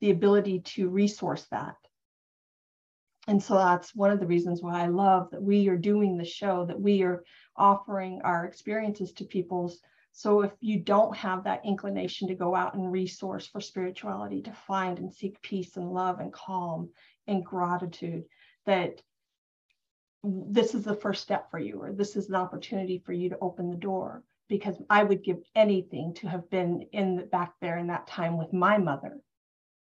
the 0.01 0.11
ability 0.11 0.59
to 0.75 0.89
resource 0.89 1.47
that. 1.49 1.75
And 3.27 3.41
so 3.41 3.55
that's 3.55 3.95
one 3.95 4.11
of 4.11 4.19
the 4.19 4.27
reasons 4.27 4.61
why 4.61 4.83
i 4.83 4.88
love 4.88 5.31
that 5.31 5.41
we 5.41 5.69
are 5.69 5.77
doing 5.91 6.17
the 6.17 6.31
show 6.39 6.65
that 6.67 6.79
we 6.79 7.01
are 7.01 7.23
offering 7.55 8.21
our 8.23 8.45
experiences 8.45 9.11
to 9.13 9.23
people's 9.23 9.79
so 10.17 10.43
if 10.43 10.51
you 10.62 10.80
don't 10.80 11.15
have 11.17 11.43
that 11.43 11.65
inclination 11.65 12.30
to 12.30 12.36
go 12.36 12.56
out 12.56 12.73
and 12.73 12.89
resource 12.89 13.47
for 13.47 13.60
spirituality 13.60 14.41
to 14.43 14.54
find 14.54 14.97
and 14.97 15.13
seek 15.13 15.41
peace 15.41 15.75
and 15.75 15.91
love 15.91 16.21
and 16.21 16.32
calm 16.32 16.89
and 17.28 17.45
gratitude 17.45 18.23
that 18.65 19.01
this 20.23 20.73
is 20.73 20.86
the 20.86 20.95
first 20.95 21.21
step 21.21 21.51
for 21.51 21.60
you, 21.60 21.82
or 21.82 21.91
this 21.91 22.15
is 22.15 22.30
an 22.30 22.36
opportunity 22.36 23.04
for 23.06 23.12
you 23.12 23.30
to 23.30 23.38
open 23.41 23.69
the 23.69 23.75
door. 23.75 24.23
Because 24.47 24.82
I 24.89 25.04
would 25.04 25.21
give 25.21 25.39
anything 25.54 26.13
to 26.15 26.28
have 26.28 26.49
been 26.49 26.88
in 26.93 27.17
the, 27.17 27.23
back 27.23 27.54
there 27.60 27.78
in 27.78 27.88
that 27.88 28.08
time 28.08 28.38
with 28.38 28.54
my 28.54 28.78
mother. 28.78 29.19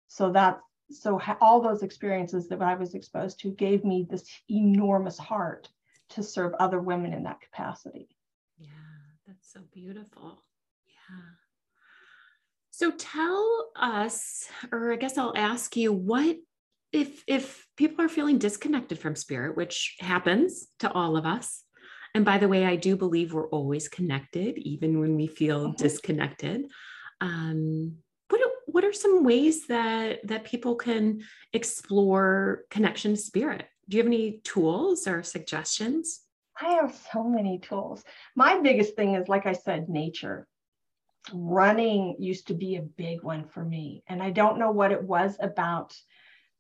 So 0.08 0.32
that 0.32 0.60
so 0.90 1.20
all 1.40 1.60
those 1.60 1.84
experiences 1.84 2.48
that 2.48 2.60
I 2.60 2.74
was 2.74 2.94
exposed 2.94 3.38
to 3.40 3.52
gave 3.52 3.84
me 3.84 4.06
this 4.10 4.24
enormous 4.50 5.16
heart 5.16 5.68
to 6.10 6.24
serve 6.24 6.54
other 6.54 6.80
women 6.80 7.12
in 7.12 7.22
that 7.24 7.40
capacity. 7.40 8.08
Yeah, 8.58 8.68
that's 8.68 8.87
so 9.52 9.60
beautiful. 9.72 10.44
Yeah. 10.86 11.16
So 12.70 12.90
tell 12.92 13.70
us, 13.76 14.46
or 14.70 14.92
I 14.92 14.96
guess 14.96 15.16
I'll 15.16 15.36
ask 15.36 15.74
you, 15.76 15.92
what 15.92 16.36
if 16.92 17.22
if 17.26 17.66
people 17.76 18.04
are 18.04 18.08
feeling 18.08 18.38
disconnected 18.38 18.98
from 18.98 19.14
spirit 19.14 19.56
which 19.56 19.96
happens 20.00 20.68
to 20.78 20.90
all 20.90 21.18
of 21.18 21.26
us 21.26 21.62
and 22.14 22.24
by 22.24 22.38
the 22.38 22.48
way 22.48 22.64
i 22.64 22.76
do 22.76 22.96
believe 22.96 23.34
we're 23.34 23.50
always 23.50 23.88
connected 23.88 24.56
even 24.56 24.98
when 24.98 25.14
we 25.14 25.26
feel 25.26 25.66
mm-hmm. 25.66 25.82
disconnected 25.82 26.64
um, 27.20 27.96
what 28.30 28.40
are, 28.40 28.50
what 28.64 28.84
are 28.84 28.92
some 28.94 29.22
ways 29.22 29.66
that 29.66 30.26
that 30.26 30.44
people 30.44 30.76
can 30.76 31.20
explore 31.52 32.62
connection 32.70 33.10
to 33.10 33.20
spirit 33.20 33.66
do 33.86 33.98
you 33.98 34.02
have 34.02 34.06
any 34.06 34.40
tools 34.44 35.06
or 35.06 35.22
suggestions 35.22 36.22
i 36.60 36.70
have 36.70 36.94
so 37.12 37.24
many 37.24 37.58
tools. 37.58 38.04
My 38.34 38.58
biggest 38.60 38.96
thing 38.96 39.14
is 39.14 39.28
like 39.28 39.46
i 39.46 39.52
said 39.52 39.88
nature. 39.88 40.46
Running 41.32 42.16
used 42.18 42.46
to 42.48 42.54
be 42.54 42.76
a 42.76 42.82
big 42.82 43.22
one 43.22 43.44
for 43.44 43.64
me 43.64 44.02
and 44.06 44.22
i 44.22 44.30
don't 44.30 44.58
know 44.58 44.70
what 44.70 44.92
it 44.92 45.02
was 45.02 45.36
about 45.40 45.94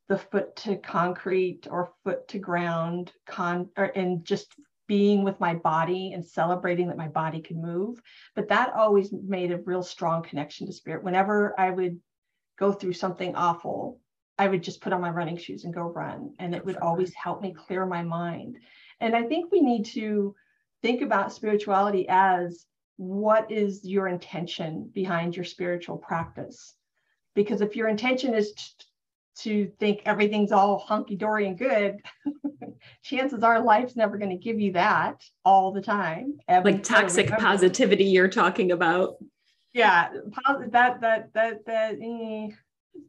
the 0.08 0.18
foot 0.18 0.56
to 0.56 0.76
concrete 0.76 1.66
or 1.70 1.92
foot 2.04 2.26
to 2.28 2.38
ground 2.38 3.12
con 3.26 3.68
or 3.76 3.84
and 3.84 4.24
just 4.24 4.54
being 4.86 5.22
with 5.22 5.38
my 5.38 5.54
body 5.54 6.12
and 6.14 6.24
celebrating 6.24 6.88
that 6.88 6.96
my 6.96 7.08
body 7.08 7.40
could 7.40 7.56
move 7.56 8.00
but 8.34 8.48
that 8.48 8.72
always 8.74 9.12
made 9.12 9.52
a 9.52 9.58
real 9.58 9.82
strong 9.82 10.22
connection 10.22 10.66
to 10.66 10.72
spirit. 10.72 11.04
Whenever 11.04 11.54
i 11.58 11.70
would 11.70 11.98
go 12.58 12.72
through 12.72 12.94
something 12.94 13.34
awful 13.36 14.00
i 14.38 14.48
would 14.48 14.62
just 14.62 14.80
put 14.80 14.92
on 14.92 15.00
my 15.00 15.10
running 15.10 15.36
shoes 15.36 15.64
and 15.64 15.74
go 15.74 15.82
run 15.82 16.34
and 16.38 16.54
it 16.54 16.64
would 16.64 16.76
always 16.76 17.14
help 17.14 17.40
me 17.40 17.54
clear 17.54 17.86
my 17.86 18.02
mind 18.02 18.58
and 19.00 19.14
i 19.14 19.22
think 19.22 19.50
we 19.50 19.60
need 19.60 19.84
to 19.84 20.34
think 20.82 21.02
about 21.02 21.32
spirituality 21.32 22.06
as 22.08 22.66
what 22.96 23.50
is 23.50 23.84
your 23.84 24.08
intention 24.08 24.90
behind 24.92 25.36
your 25.36 25.44
spiritual 25.44 25.96
practice 25.96 26.74
because 27.34 27.60
if 27.60 27.76
your 27.76 27.88
intention 27.88 28.34
is 28.34 28.52
to 29.38 29.70
think 29.78 30.02
everything's 30.04 30.50
all 30.50 30.78
hunky 30.78 31.14
dory 31.14 31.46
and 31.46 31.56
good, 31.56 31.98
chances 33.02 33.44
are 33.44 33.60
life's 33.60 33.94
never 33.94 34.18
going 34.18 34.30
to 34.30 34.36
give 34.36 34.58
you 34.58 34.72
that 34.72 35.22
all 35.44 35.72
the 35.72 35.80
time. 35.80 36.38
Like 36.48 36.82
toxic 36.82 37.28
positivity 37.28 38.04
you're 38.04 38.28
talking 38.28 38.72
about. 38.72 39.16
Yeah, 39.72 40.08
that 40.72 41.00
that 41.00 41.32
that 41.34 41.64
that. 41.66 41.94
Eh. 42.02 42.48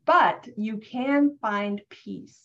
But 0.05 0.47
you 0.55 0.77
can 0.77 1.37
find 1.41 1.81
peace. 1.89 2.39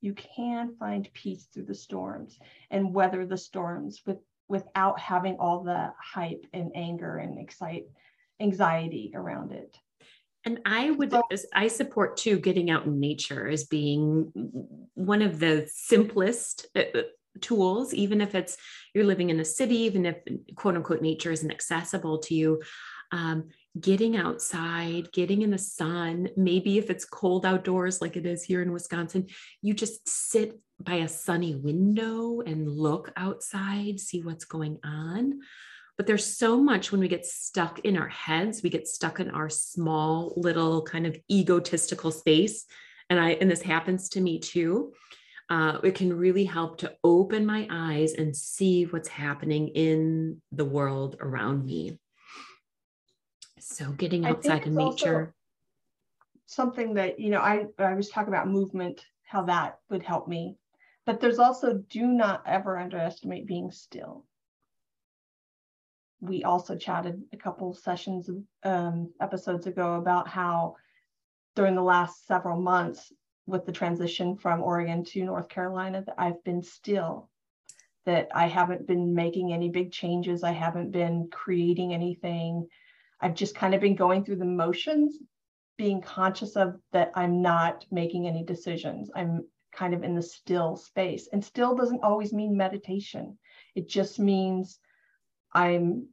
You 0.00 0.14
can 0.14 0.76
find 0.78 1.08
peace 1.12 1.48
through 1.52 1.64
the 1.64 1.74
storms 1.74 2.38
and 2.70 2.94
weather 2.94 3.26
the 3.26 3.36
storms 3.36 4.02
with 4.06 4.18
without 4.48 4.98
having 4.98 5.36
all 5.36 5.62
the 5.62 5.92
hype 6.02 6.46
and 6.54 6.72
anger 6.74 7.18
and 7.18 7.38
excite 7.38 7.84
anxiety 8.40 9.12
around 9.14 9.52
it 9.52 9.76
And 10.44 10.60
I 10.64 10.90
would, 10.92 11.10
so, 11.12 11.22
I 11.52 11.68
support 11.68 12.16
too, 12.16 12.38
getting 12.38 12.70
out 12.70 12.86
in 12.86 13.00
nature 13.00 13.48
as 13.48 13.64
being 13.64 14.32
one 14.94 15.22
of 15.22 15.38
the 15.38 15.68
simplest 15.72 16.66
uh, 16.74 16.84
uh, 16.94 17.02
tools, 17.40 17.92
even 17.92 18.20
if 18.20 18.34
it's 18.34 18.56
you're 18.94 19.04
living 19.04 19.30
in 19.30 19.40
a 19.40 19.44
city, 19.44 19.78
even 19.78 20.06
if 20.06 20.16
quote 20.54 20.76
unquote 20.76 21.02
nature 21.02 21.32
isn't 21.32 21.50
accessible 21.50 22.18
to 22.20 22.34
you. 22.34 22.62
Um, 23.12 23.48
getting 23.80 24.16
outside, 24.16 25.12
getting 25.12 25.42
in 25.42 25.50
the 25.50 25.58
sun, 25.58 26.28
maybe 26.36 26.78
if 26.78 26.90
it's 26.90 27.04
cold 27.04 27.44
outdoors 27.44 28.00
like 28.00 28.16
it 28.16 28.26
is 28.26 28.42
here 28.42 28.62
in 28.62 28.72
Wisconsin, 28.72 29.26
you 29.62 29.74
just 29.74 30.08
sit 30.08 30.58
by 30.80 30.96
a 30.96 31.08
sunny 31.08 31.54
window 31.54 32.40
and 32.40 32.68
look 32.68 33.12
outside, 33.16 34.00
see 34.00 34.22
what's 34.22 34.44
going 34.44 34.78
on. 34.84 35.40
But 35.96 36.06
there's 36.06 36.36
so 36.38 36.56
much 36.56 36.92
when 36.92 37.00
we 37.00 37.08
get 37.08 37.26
stuck 37.26 37.80
in 37.80 37.96
our 37.96 38.08
heads, 38.08 38.62
we 38.62 38.70
get 38.70 38.86
stuck 38.86 39.18
in 39.18 39.30
our 39.30 39.48
small 39.48 40.32
little 40.36 40.82
kind 40.82 41.06
of 41.06 41.16
egotistical 41.30 42.12
space. 42.12 42.64
And 43.10 43.18
I, 43.18 43.30
and 43.30 43.50
this 43.50 43.62
happens 43.62 44.08
to 44.10 44.20
me 44.20 44.38
too. 44.38 44.92
Uh, 45.50 45.78
it 45.82 45.94
can 45.94 46.16
really 46.16 46.44
help 46.44 46.78
to 46.78 46.94
open 47.02 47.44
my 47.44 47.66
eyes 47.70 48.12
and 48.12 48.36
see 48.36 48.84
what's 48.84 49.08
happening 49.08 49.68
in 49.68 50.40
the 50.52 50.64
world 50.64 51.16
around 51.20 51.64
me. 51.64 51.98
So 53.60 53.92
getting 53.92 54.24
outside 54.24 54.66
in 54.66 54.74
nature. 54.74 55.34
Something 56.46 56.94
that, 56.94 57.20
you 57.20 57.30
know, 57.30 57.40
I, 57.40 57.66
I 57.78 57.94
was 57.94 58.08
talking 58.08 58.32
about 58.32 58.48
movement, 58.48 59.04
how 59.24 59.42
that 59.44 59.78
would 59.90 60.02
help 60.02 60.28
me. 60.28 60.56
But 61.04 61.20
there's 61.20 61.38
also 61.38 61.74
do 61.88 62.06
not 62.06 62.42
ever 62.46 62.78
underestimate 62.78 63.46
being 63.46 63.70
still. 63.70 64.24
We 66.20 66.44
also 66.44 66.76
chatted 66.76 67.22
a 67.32 67.36
couple 67.36 67.74
sessions, 67.74 68.28
um, 68.64 69.12
episodes 69.20 69.66
ago 69.66 69.94
about 69.94 70.26
how 70.28 70.76
during 71.54 71.74
the 71.74 71.82
last 71.82 72.26
several 72.26 72.60
months 72.60 73.12
with 73.46 73.64
the 73.64 73.72
transition 73.72 74.36
from 74.36 74.62
Oregon 74.62 75.04
to 75.04 75.24
North 75.24 75.48
Carolina 75.48 76.02
that 76.04 76.14
I've 76.18 76.42
been 76.44 76.62
still, 76.62 77.30
that 78.04 78.28
I 78.34 78.46
haven't 78.46 78.86
been 78.86 79.14
making 79.14 79.52
any 79.52 79.68
big 79.68 79.92
changes. 79.92 80.44
I 80.44 80.52
haven't 80.52 80.92
been 80.92 81.28
creating 81.30 81.94
anything. 81.94 82.68
I've 83.20 83.34
just 83.34 83.54
kind 83.54 83.74
of 83.74 83.80
been 83.80 83.96
going 83.96 84.24
through 84.24 84.36
the 84.36 84.44
motions, 84.44 85.18
being 85.76 86.00
conscious 86.00 86.56
of 86.56 86.80
that 86.92 87.12
I'm 87.14 87.42
not 87.42 87.86
making 87.90 88.26
any 88.26 88.44
decisions. 88.44 89.10
I'm 89.14 89.46
kind 89.72 89.94
of 89.94 90.02
in 90.02 90.14
the 90.14 90.22
still 90.22 90.76
space. 90.76 91.28
And 91.32 91.44
still 91.44 91.74
doesn't 91.74 92.02
always 92.02 92.32
mean 92.32 92.56
meditation. 92.56 93.38
It 93.74 93.88
just 93.88 94.18
means 94.18 94.78
I'm 95.52 96.08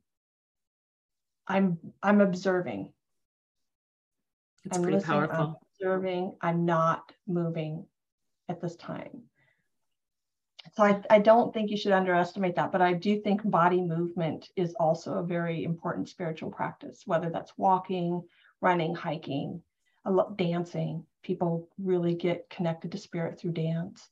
I'm 1.48 1.78
I'm 2.02 2.22
observing. 2.22 2.92
It's 4.64 4.78
I'm 4.78 4.84
pretty 4.84 5.04
powerful. 5.04 5.36
I'm 5.36 5.56
observing. 5.74 6.36
I'm 6.42 6.66
not 6.66 7.12
moving 7.28 7.86
at 8.50 8.62
this 8.62 8.76
time. 8.76 9.24
So 10.78 10.84
I, 10.84 11.02
I 11.10 11.20
don't 11.20 11.54
think 11.54 11.72
you 11.72 11.78
should 11.78 11.94
underestimate 11.94 12.56
that, 12.56 12.72
but 12.72 12.82
I 12.82 12.94
do 12.94 13.22
think 13.22 13.50
body 13.50 13.82
movement 13.82 14.50
is 14.58 14.76
also 14.78 15.14
a 15.14 15.24
very 15.24 15.64
important 15.64 16.10
spiritual 16.10 16.52
practice, 16.52 17.04
whether 17.06 17.30
that's 17.30 17.58
walking, 17.58 18.22
running, 18.60 18.94
hiking, 18.94 19.62
dancing. 20.36 21.06
People 21.24 21.70
really 21.80 22.14
get 22.14 22.50
connected 22.50 22.92
to 22.92 22.98
spirit 22.98 23.40
through 23.40 23.54
dance. 23.54 24.10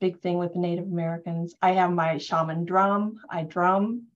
Big 0.00 0.20
thing 0.20 0.38
with 0.38 0.52
the 0.52 0.60
Native 0.60 0.86
Americans. 0.86 1.56
I 1.60 1.72
have 1.72 1.90
my 1.90 2.18
shaman 2.18 2.64
drum. 2.64 3.18
I 3.28 3.42
drum 3.42 4.06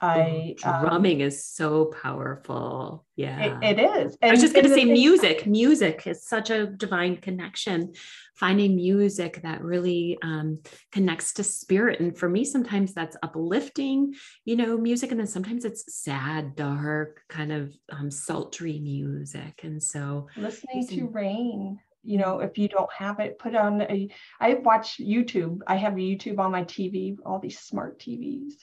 I 0.00 0.56
um, 0.64 0.86
drumming 0.86 1.16
um, 1.16 1.28
is 1.28 1.44
so 1.44 1.86
powerful. 1.86 3.04
Yeah, 3.16 3.58
it, 3.60 3.78
it 3.78 3.82
is. 3.82 4.16
And, 4.22 4.30
I 4.30 4.32
was 4.32 4.40
just 4.40 4.54
going 4.54 4.66
to 4.66 4.74
say 4.74 4.86
music. 4.86 5.46
Music 5.46 6.06
is 6.06 6.26
such 6.26 6.48
a 6.48 6.66
divine 6.66 7.18
connection. 7.18 7.92
Finding 8.34 8.76
music 8.76 9.42
that 9.42 9.62
really 9.62 10.16
um, 10.22 10.58
connects 10.90 11.34
to 11.34 11.44
spirit, 11.44 12.00
and 12.00 12.16
for 12.16 12.28
me, 12.28 12.44
sometimes 12.44 12.94
that's 12.94 13.16
uplifting, 13.22 14.14
you 14.46 14.56
know, 14.56 14.78
music, 14.78 15.10
and 15.10 15.20
then 15.20 15.26
sometimes 15.26 15.66
it's 15.66 15.94
sad, 15.94 16.56
dark, 16.56 17.20
kind 17.28 17.52
of 17.52 17.74
um, 17.90 18.10
sultry 18.10 18.80
music. 18.80 19.60
And 19.62 19.82
so, 19.82 20.28
listening 20.36 20.86
to 20.88 21.08
rain 21.08 21.78
you 22.02 22.16
know 22.16 22.40
if 22.40 22.56
you 22.56 22.66
don't 22.66 22.90
have 22.92 23.20
it 23.20 23.38
put 23.38 23.54
on 23.54 23.82
a 23.82 24.08
i 24.40 24.54
watch 24.54 24.98
youtube 24.98 25.58
i 25.66 25.76
have 25.76 25.92
youtube 25.94 26.38
on 26.38 26.50
my 26.50 26.64
tv 26.64 27.18
all 27.26 27.38
these 27.38 27.58
smart 27.58 28.00
tvs 28.00 28.54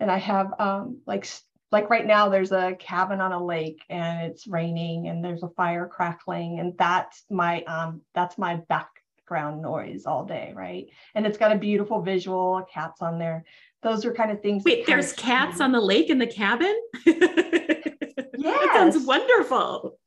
and 0.00 0.10
I 0.10 0.18
have 0.18 0.54
um, 0.58 0.98
like 1.06 1.26
like 1.70 1.90
right 1.90 2.06
now 2.06 2.28
there's 2.28 2.52
a 2.52 2.76
cabin 2.78 3.20
on 3.20 3.32
a 3.32 3.44
lake 3.44 3.82
and 3.88 4.30
it's 4.30 4.46
raining 4.46 5.08
and 5.08 5.24
there's 5.24 5.42
a 5.42 5.50
fire 5.50 5.86
crackling 5.86 6.60
and 6.60 6.76
that's 6.78 7.24
my 7.30 7.62
um 7.64 8.00
that's 8.14 8.38
my 8.38 8.56
background 8.68 9.60
noise 9.60 10.06
all 10.06 10.24
day 10.24 10.52
right? 10.54 10.86
And 11.14 11.26
it's 11.26 11.38
got 11.38 11.52
a 11.52 11.58
beautiful 11.58 12.00
visual 12.02 12.66
cats 12.72 13.02
on 13.02 13.18
there. 13.18 13.44
Those 13.82 14.04
are 14.04 14.14
kind 14.14 14.30
of 14.30 14.40
things 14.40 14.64
wait 14.64 14.86
there's 14.86 15.12
cats 15.12 15.60
on 15.60 15.72
the 15.72 15.80
lake 15.80 16.10
in 16.10 16.18
the 16.18 16.26
cabin? 16.26 16.74
Yeah 17.04 17.12
that 18.38 18.70
sounds 18.74 19.04
wonderful. 19.04 19.98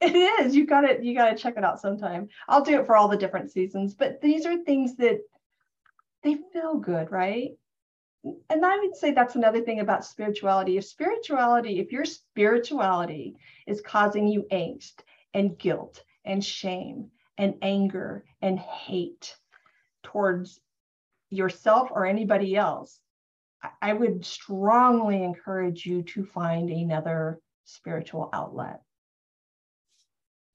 It 0.00 0.14
is 0.14 0.54
you 0.54 0.66
got 0.66 0.84
it 0.84 1.02
you 1.02 1.14
gotta 1.14 1.36
check 1.36 1.54
it 1.56 1.64
out 1.64 1.80
sometime. 1.80 2.28
I'll 2.48 2.64
do 2.64 2.78
it 2.78 2.86
for 2.86 2.96
all 2.96 3.08
the 3.08 3.16
different 3.16 3.52
seasons 3.52 3.94
but 3.94 4.20
these 4.20 4.44
are 4.44 4.62
things 4.64 4.96
that 4.96 5.20
they 6.22 6.36
feel 6.52 6.76
good 6.76 7.10
right 7.10 7.52
and 8.48 8.64
I 8.64 8.78
would 8.78 8.96
say 8.96 9.12
that's 9.12 9.34
another 9.34 9.60
thing 9.60 9.80
about 9.80 10.04
spirituality. 10.04 10.78
If 10.78 10.84
spirituality, 10.84 11.78
if 11.80 11.92
your 11.92 12.04
spirituality 12.04 13.36
is 13.66 13.80
causing 13.80 14.26
you 14.26 14.46
angst 14.50 15.00
and 15.34 15.58
guilt 15.58 16.02
and 16.24 16.44
shame 16.44 17.10
and 17.36 17.54
anger 17.60 18.24
and 18.40 18.58
hate 18.58 19.36
towards 20.02 20.60
yourself 21.30 21.90
or 21.90 22.06
anybody 22.06 22.56
else, 22.56 23.00
I 23.80 23.92
would 23.92 24.24
strongly 24.24 25.22
encourage 25.22 25.86
you 25.86 26.02
to 26.02 26.24
find 26.24 26.70
another 26.70 27.40
spiritual 27.64 28.30
outlet. 28.32 28.80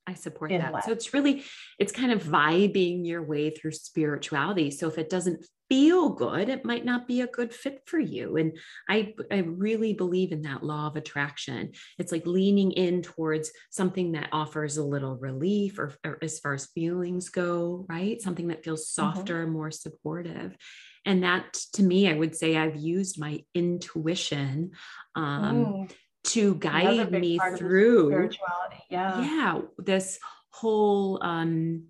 I 0.09 0.15
support 0.15 0.49
that. 0.49 0.85
So 0.85 0.91
it's 0.91 1.13
really, 1.13 1.43
it's 1.77 1.91
kind 1.91 2.11
of 2.11 2.23
vibing 2.23 3.05
your 3.05 3.21
way 3.21 3.51
through 3.51 3.73
spirituality. 3.73 4.71
So 4.71 4.87
if 4.87 4.97
it 4.97 5.09
doesn't 5.09 5.45
feel 5.69 6.09
good, 6.09 6.49
it 6.49 6.65
might 6.65 6.83
not 6.83 7.07
be 7.07 7.21
a 7.21 7.27
good 7.27 7.53
fit 7.53 7.83
for 7.85 7.99
you. 7.99 8.37
And 8.37 8.57
I, 8.89 9.13
I 9.31 9.39
really 9.39 9.93
believe 9.93 10.31
in 10.31 10.41
that 10.41 10.63
law 10.63 10.87
of 10.87 10.95
attraction. 10.95 11.73
It's 11.99 12.11
like 12.11 12.25
leaning 12.25 12.71
in 12.71 13.03
towards 13.03 13.51
something 13.69 14.13
that 14.13 14.29
offers 14.31 14.77
a 14.77 14.83
little 14.83 15.15
relief 15.17 15.77
or, 15.77 15.93
or 16.03 16.17
as 16.23 16.39
far 16.39 16.55
as 16.55 16.65
feelings 16.65 17.29
go, 17.29 17.85
right? 17.87 18.19
Something 18.19 18.47
that 18.47 18.63
feels 18.63 18.81
mm-hmm. 18.81 19.13
softer, 19.13 19.43
mm-hmm. 19.43 19.53
more 19.53 19.71
supportive. 19.71 20.57
And 21.05 21.23
that 21.23 21.53
to 21.73 21.83
me, 21.83 22.09
I 22.09 22.17
would 22.17 22.35
say 22.35 22.57
I've 22.57 22.75
used 22.75 23.19
my 23.19 23.43
intuition 23.53 24.71
um, 25.15 25.65
mm 25.65 25.91
to 26.25 26.55
guide 26.55 27.11
me 27.11 27.39
through 27.57 28.07
spirituality. 28.07 28.83
Yeah. 28.89 29.21
Yeah. 29.21 29.61
This 29.77 30.19
whole 30.51 31.19
um 31.23 31.83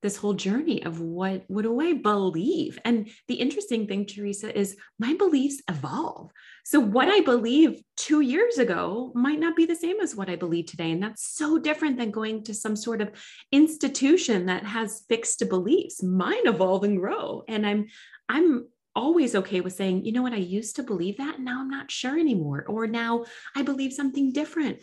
this 0.00 0.16
whole 0.16 0.34
journey 0.34 0.84
of 0.84 1.00
what 1.00 1.44
what 1.48 1.62
do 1.62 1.80
I 1.80 1.94
believe? 1.94 2.78
And 2.84 3.08
the 3.26 3.34
interesting 3.34 3.86
thing, 3.86 4.06
Teresa, 4.06 4.56
is 4.56 4.76
my 4.98 5.14
beliefs 5.14 5.60
evolve. 5.68 6.30
So 6.64 6.78
what 6.78 7.08
I 7.08 7.20
believe 7.20 7.82
two 7.96 8.20
years 8.20 8.58
ago 8.58 9.10
might 9.14 9.40
not 9.40 9.56
be 9.56 9.66
the 9.66 9.74
same 9.74 10.00
as 10.00 10.14
what 10.14 10.28
I 10.28 10.36
believe 10.36 10.66
today. 10.66 10.92
And 10.92 11.02
that's 11.02 11.34
so 11.34 11.58
different 11.58 11.98
than 11.98 12.10
going 12.10 12.44
to 12.44 12.54
some 12.54 12.76
sort 12.76 13.00
of 13.00 13.10
institution 13.50 14.46
that 14.46 14.64
has 14.64 15.04
fixed 15.08 15.42
beliefs. 15.48 16.02
Mine 16.02 16.46
evolve 16.46 16.84
and 16.84 16.98
grow. 16.98 17.42
And 17.48 17.66
I'm 17.66 17.86
I'm 18.28 18.68
always 18.98 19.34
okay 19.34 19.60
with 19.60 19.74
saying, 19.74 20.04
you 20.04 20.12
know 20.12 20.22
what, 20.22 20.32
I 20.32 20.36
used 20.36 20.76
to 20.76 20.82
believe 20.82 21.18
that. 21.18 21.40
Now 21.40 21.60
I'm 21.60 21.70
not 21.70 21.90
sure 21.90 22.18
anymore. 22.18 22.64
Or 22.68 22.86
now 22.86 23.24
I 23.56 23.62
believe 23.62 23.92
something 23.92 24.32
different. 24.32 24.82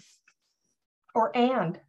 Or 1.14 1.36
and. 1.36 1.80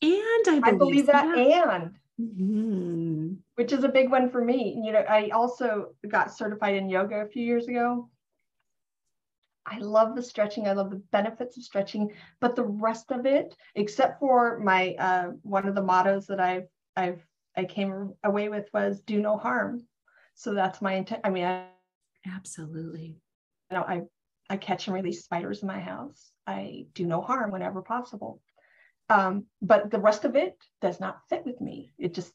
And 0.00 0.44
I 0.46 0.60
believe, 0.60 0.64
I 0.64 0.72
believe 0.72 1.06
that, 1.06 1.26
that. 1.34 1.38
and. 1.38 1.94
Mm-hmm. 2.20 3.34
Which 3.56 3.72
is 3.72 3.84
a 3.84 3.88
big 3.88 4.10
one 4.10 4.30
for 4.30 4.44
me. 4.44 4.80
You 4.84 4.92
know, 4.92 5.00
I 5.00 5.30
also 5.30 5.94
got 6.08 6.36
certified 6.36 6.76
in 6.76 6.88
yoga 6.88 7.16
a 7.16 7.28
few 7.28 7.44
years 7.44 7.68
ago. 7.68 8.08
I 9.66 9.78
love 9.78 10.16
the 10.16 10.22
stretching. 10.22 10.66
I 10.66 10.72
love 10.72 10.90
the 10.90 11.02
benefits 11.12 11.56
of 11.56 11.62
stretching, 11.62 12.12
but 12.40 12.56
the 12.56 12.64
rest 12.64 13.10
of 13.10 13.26
it, 13.26 13.54
except 13.74 14.18
for 14.18 14.58
my 14.60 14.94
uh, 14.98 15.26
one 15.42 15.68
of 15.68 15.74
the 15.74 15.82
mottos 15.82 16.26
that 16.28 16.40
I've 16.40 16.68
I've 16.96 17.22
I 17.56 17.64
came 17.64 18.14
away 18.24 18.48
with 18.48 18.68
was 18.72 19.00
do 19.00 19.20
no 19.20 19.36
harm. 19.36 19.82
So 20.38 20.54
that's 20.54 20.80
my 20.80 20.94
intent. 20.94 21.22
I 21.24 21.30
mean, 21.30 21.44
I, 21.44 21.64
absolutely. 22.32 23.18
You 23.70 23.76
know, 23.76 23.82
I 23.82 24.02
I 24.48 24.56
catch 24.56 24.86
and 24.86 24.94
release 24.94 25.24
spiders 25.24 25.62
in 25.62 25.68
my 25.68 25.80
house. 25.80 26.30
I 26.46 26.86
do 26.94 27.04
no 27.04 27.20
harm 27.20 27.50
whenever 27.50 27.82
possible. 27.82 28.40
Um, 29.10 29.46
but 29.60 29.90
the 29.90 29.98
rest 29.98 30.24
of 30.24 30.36
it 30.36 30.56
does 30.80 31.00
not 31.00 31.18
fit 31.28 31.44
with 31.44 31.60
me. 31.60 31.92
It 31.98 32.14
just 32.14 32.32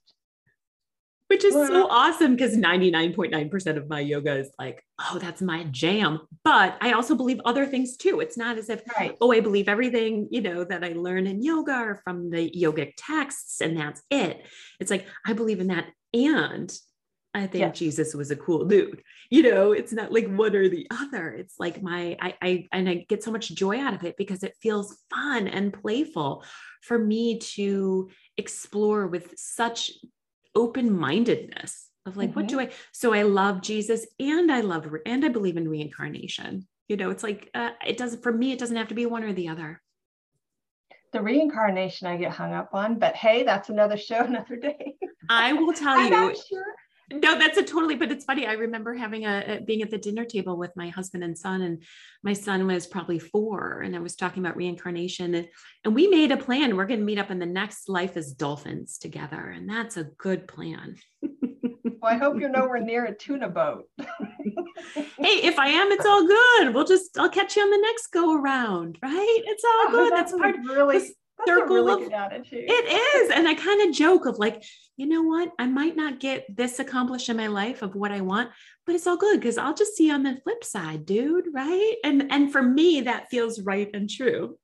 which 1.28 1.46
is 1.46 1.54
so 1.54 1.88
awesome 1.89 2.36
because 2.36 2.56
99.9% 2.56 3.78
of 3.78 3.89
my 3.89 4.02
yoga 4.02 4.36
is 4.36 4.52
like, 4.60 4.84
oh, 5.00 5.18
that's 5.20 5.42
my 5.42 5.63
jam. 5.72 6.20
But 6.44 6.78
I 6.80 6.92
also 6.92 7.16
believe 7.16 7.39
other 7.44 7.66
things 7.66 7.98
too. 7.98 8.20
It's 8.20 8.38
not 8.38 8.60
as 8.60 8.70
if, 8.70 8.84
right. 9.00 9.18
oh, 9.20 9.32
I 9.32 9.39
believe 9.39 9.68
everything, 9.68 10.28
you 10.30 10.42
know, 10.42 10.63
that 10.63 10.84
I 10.84 10.89
learn 10.89 11.26
in 11.26 11.42
yoga 11.42 11.76
or 11.76 12.02
from 12.04 12.30
the 12.30 12.52
yogic 12.52 12.94
texts 12.98 13.62
and 13.62 13.76
that's 13.76 14.04
it. 14.12 14.46
It's 14.80 14.92
like, 14.92 15.08
I 15.26 15.34
believe 15.34 15.60
in 15.60 15.68
that. 15.68 15.88
And 16.13 16.72
I 17.34 17.48
think 17.48 17.62
yes. 17.62 17.80
Jesus 17.80 18.13
was 18.13 18.30
a 18.30 18.36
cool 18.36 18.65
dude. 18.65 19.02
You 19.30 19.43
know, 19.43 19.72
it's 19.72 19.91
not 19.91 20.12
like 20.12 20.28
one 20.28 20.56
or 20.56 20.69
the 20.69 20.88
other. 20.91 21.32
It's 21.32 21.56
like 21.60 21.82
my, 21.82 22.15
I, 22.22 22.36
I, 22.41 22.67
and 22.72 22.88
I 22.88 23.06
get 23.10 23.24
so 23.24 23.32
much 23.32 23.56
joy 23.56 23.80
out 23.80 23.96
of 23.96 24.04
it 24.04 24.17
because 24.17 24.43
it 24.43 24.56
feels 24.62 24.98
fun 25.10 25.48
and 25.48 25.74
playful 25.74 26.43
for 26.82 27.00
me 27.00 27.39
to 27.39 28.10
explore 28.38 29.08
with 29.08 29.34
such 29.36 29.91
open 30.54 30.96
mindedness 30.96 31.89
of 32.06 32.17
like, 32.17 32.30
mm-hmm. 32.30 32.41
what 32.41 32.48
do 32.48 32.58
mm-hmm. 32.58 32.69
I? 32.69 32.76
So 32.91 33.13
I 33.13 33.24
love 33.24 33.62
Jesus 33.62 34.06
and 34.19 34.52
I 34.52 34.62
love, 34.62 34.88
and 35.06 35.26
I 35.26 35.30
believe 35.30 35.58
in 35.58 35.67
reincarnation. 35.67 36.67
You 36.88 36.98
know, 36.98 37.10
it's 37.10 37.24
like, 37.24 37.50
uh, 37.56 37.72
it 37.86 37.98
doesn't, 37.98 38.22
for 38.22 38.32
me, 38.32 38.52
it 38.52 38.60
doesn't 38.60 38.76
have 38.76 38.89
to 38.89 38.96
be 38.96 39.08
one 39.08 39.24
or 39.24 39.34
the 39.34 39.48
other. 39.48 39.82
The 41.13 41.22
reincarnation 41.22 42.08
I 42.08 42.17
get 42.17 42.32
hung 42.32 42.54
up 42.54 42.69
on, 42.74 43.00
but 43.00 43.15
hey, 43.15 43.43
that's 43.43 43.69
another 43.69 43.98
show, 43.98 44.19
another 44.24 44.58
day. 44.58 44.96
I 45.30 45.54
will 45.54 45.74
tell 45.74 46.00
you. 46.04 46.36
Sure 46.36 46.73
no 47.13 47.38
that's 47.38 47.58
a 47.58 47.63
totally 47.63 47.95
but 47.95 48.12
it's 48.12 48.26
funny 48.26 48.45
i 48.45 48.54
remember 48.54 48.93
having 48.93 49.26
a, 49.26 49.58
a, 49.58 49.62
being 49.62 49.82
at 49.82 49.91
the 49.91 49.97
dinner 49.97 50.26
table 50.26 50.58
with 50.58 50.76
my 50.76 50.89
husband 50.89 51.23
and 51.23 51.38
son 51.38 51.62
and 51.62 51.84
my 52.23 52.34
son 52.34 52.65
was 52.67 52.88
probably 52.88 53.19
four 53.19 53.82
and 53.82 53.95
i 53.95 53.99
was 53.99 54.15
talking 54.15 54.43
about 54.43 54.56
reincarnation 54.56 55.36
and, 55.36 55.47
and 55.86 55.95
we 55.95 56.08
made 56.08 56.32
a 56.32 56.38
plan 56.38 56.76
we're 56.76 56.86
going 56.86 56.99
to 56.99 57.06
meet 57.06 57.19
up 57.19 57.32
in 57.32 57.39
the 57.39 57.45
next 57.45 57.89
life 57.89 58.17
as 58.17 58.34
dolphins 58.34 58.97
together 58.97 59.49
and 59.49 59.69
that's 59.69 59.97
a 59.97 60.04
good 60.04 60.47
plan. 60.47 60.95
Well 61.21 62.12
i 62.12 62.17
hope 62.17 62.39
you're 62.39 62.49
nowhere 62.49 62.82
near 62.82 63.06
a 63.06 63.15
tuna 63.15 63.49
boat. 63.49 63.86
Hey 64.95 65.47
if 65.47 65.58
i 65.58 65.67
am 65.67 65.91
it's 65.91 66.06
all 66.06 66.28
good 66.28 66.73
we'll 66.73 66.86
just 66.86 67.17
i'll 67.17 67.30
catch 67.30 67.56
you 67.56 67.62
on 67.62 67.69
the 67.69 67.78
next 67.78 68.08
go 68.08 68.36
around 68.36 68.97
right? 69.02 69.41
It's 69.45 69.63
all 69.63 69.86
oh, 69.88 69.91
good 69.91 70.12
that's, 70.12 70.32
that's 70.32 70.41
part 70.41 70.56
really 70.65 71.15
circle 71.46 71.76
really 71.76 72.06
of 72.06 72.32
it 72.32 72.46
is 72.52 73.32
and 73.32 73.48
i 73.48 73.54
kind 73.54 73.88
of 73.88 73.96
joke 73.96 74.26
of 74.26 74.38
like 74.38 74.64
you 74.96 75.08
know 75.08 75.24
what? 75.24 75.52
I 75.58 75.66
might 75.66 75.96
not 75.96 76.20
get 76.20 76.46
this 76.56 76.78
accomplished 76.78 77.28
in 77.28 77.38
my 77.38 77.48
life 77.48 77.82
of 77.82 77.96
what 77.96 78.12
i 78.12 78.22
want 78.22 78.52
but 78.86 78.96
it's 78.96 79.08
all 79.08 79.18
good 79.18 79.40
because 79.40 79.58
i'll 79.58 79.74
just 79.74 79.96
see 79.96 80.12
on 80.12 80.24
the 80.24 80.40
flip 80.44 80.64
side 80.64 81.06
dude 81.06 81.46
right? 81.54 81.96
And 82.04 82.32
and 82.32 82.52
for 82.52 82.62
me 82.62 83.02
that 83.02 83.30
feels 83.30 83.62
right 83.62 83.90
and 83.94 84.10
true. 84.10 84.58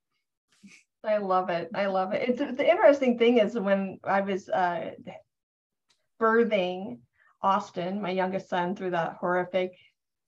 I 1.04 1.18
love 1.18 1.50
it. 1.50 1.70
I 1.74 1.86
love 1.86 2.12
it. 2.12 2.28
It's, 2.28 2.40
the 2.40 2.70
interesting 2.70 3.18
thing 3.18 3.40
is 3.40 3.58
when 3.58 4.00
i 4.04 4.22
was 4.22 4.50
uh, 4.50 4.92
birthing 6.22 7.00
austin 7.42 8.02
my 8.02 8.12
youngest 8.12 8.50
son 8.50 8.76
through 8.76 8.92
that 8.92 9.16
horrific 9.20 9.72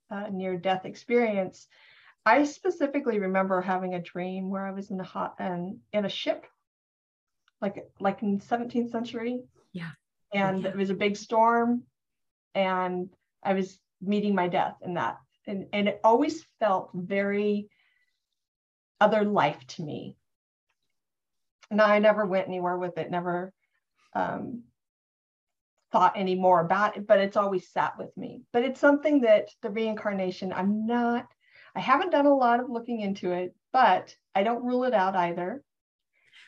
uh, 0.10 0.28
near 0.32 0.58
death 0.58 0.86
experience 0.86 1.68
I 2.26 2.44
specifically 2.44 3.20
remember 3.20 3.62
having 3.62 3.96
a 3.96 4.02
dream 4.02 4.50
where 4.50 4.66
I 4.66 4.72
was 4.72 4.92
in 4.92 5.00
a 5.00 5.04
hot 5.04 5.36
and 5.40 5.80
in 5.92 6.06
a 6.06 6.10
ship, 6.10 6.46
like 7.62 7.86
like 8.00 8.22
in 8.22 8.40
17th 8.40 8.92
century. 8.92 9.42
Yeah. 9.74 9.92
And 10.34 10.64
yeah. 10.64 10.70
it 10.70 10.76
was 10.76 10.90
a 10.90 10.96
big 10.96 11.18
storm, 11.18 11.84
and 12.54 13.10
I 13.44 13.54
was 13.54 13.80
meeting 14.02 14.36
my 14.36 14.48
death 14.48 14.76
in 14.84 14.94
that, 14.94 15.18
and 15.48 15.68
and 15.74 15.88
it 15.88 16.00
always 16.04 16.46
felt 16.60 16.92
very 16.94 17.70
other 19.00 19.24
life 19.24 19.66
to 19.68 19.84
me. 19.84 20.16
And 21.72 21.82
I 21.82 22.00
never 22.00 22.26
went 22.26 22.48
anywhere 22.48 22.78
with 22.78 22.98
it, 22.98 23.10
never 23.10 23.52
um, 24.14 24.64
thought 25.92 26.14
any 26.16 26.36
more 26.36 26.60
about 26.60 26.98
it, 26.98 27.08
but 27.08 27.20
it's 27.20 27.38
always 27.38 27.70
sat 27.70 27.98
with 27.98 28.16
me. 28.16 28.42
But 28.54 28.64
it's 28.64 28.80
something 28.80 29.22
that 29.22 29.50
the 29.62 29.70
reincarnation, 29.70 30.54
I'm 30.54 30.86
not 30.86 31.28
I 31.76 31.80
haven't 31.80 32.12
done 32.12 32.26
a 32.26 32.36
lot 32.36 32.60
of 32.60 32.70
looking 32.70 33.02
into 33.02 33.32
it, 33.32 33.56
but 33.72 34.16
I 34.36 34.44
don't 34.44 34.64
rule 34.64 34.84
it 34.84 34.94
out 34.94 35.16
either. 35.16 35.64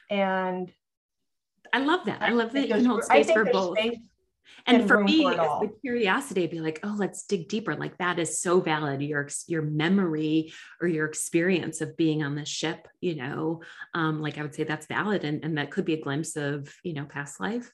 And 0.10 0.72
I 1.72 1.80
love 1.80 2.06
that. 2.06 2.22
I 2.22 2.30
love 2.30 2.52
that 2.54 2.68
you 2.68 2.88
hold 2.88 3.04
space 3.04 3.32
for 3.32 3.46
both. 3.46 3.78
Space 3.78 3.98
and 4.66 4.88
for 4.88 5.04
me, 5.04 5.24
for 5.24 5.34
the 5.34 5.74
curiosity, 5.82 6.48
be 6.48 6.62
like, 6.62 6.80
oh, 6.84 6.96
let's 6.98 7.26
dig 7.26 7.50
deeper. 7.50 7.76
Like 7.76 7.98
that 7.98 8.20
is 8.20 8.40
so 8.40 8.62
valid. 8.62 9.02
Your 9.02 9.28
your 9.48 9.62
memory 9.62 10.54
or 10.82 10.88
your 10.88 11.06
experience 11.06 11.82
of 11.82 11.98
being 11.98 12.24
on 12.24 12.36
the 12.36 12.46
ship, 12.46 12.88
you 13.02 13.16
know, 13.16 13.62
um, 13.94 14.22
like 14.22 14.38
I 14.38 14.42
would 14.42 14.56
say 14.56 14.64
that's 14.64 14.86
valid, 14.86 15.24
and 15.24 15.44
and 15.44 15.58
that 15.58 15.72
could 15.72 15.86
be 15.86 15.94
a 15.94 16.02
glimpse 16.02 16.36
of 16.36 16.74
you 16.84 16.94
know 16.94 17.06
past 17.06 17.40
life 17.40 17.72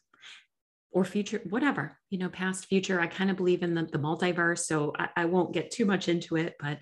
or 0.91 1.05
future, 1.05 1.41
whatever, 1.47 1.95
you 2.09 2.17
know, 2.17 2.29
past, 2.29 2.65
future. 2.65 2.99
I 2.99 3.05
kind 3.05 3.29
of 3.29 3.38
believe 3.38 3.62
in 3.62 3.75
the, 3.75 3.83
the 3.83 3.99
multiverse, 3.99 4.59
so 4.59 4.93
I, 4.97 5.09
I 5.17 5.25
won't 5.25 5.53
get 5.53 5.69
too 5.69 5.85
much 5.85 6.09
into 6.09 6.35
it, 6.35 6.55
but 6.59 6.79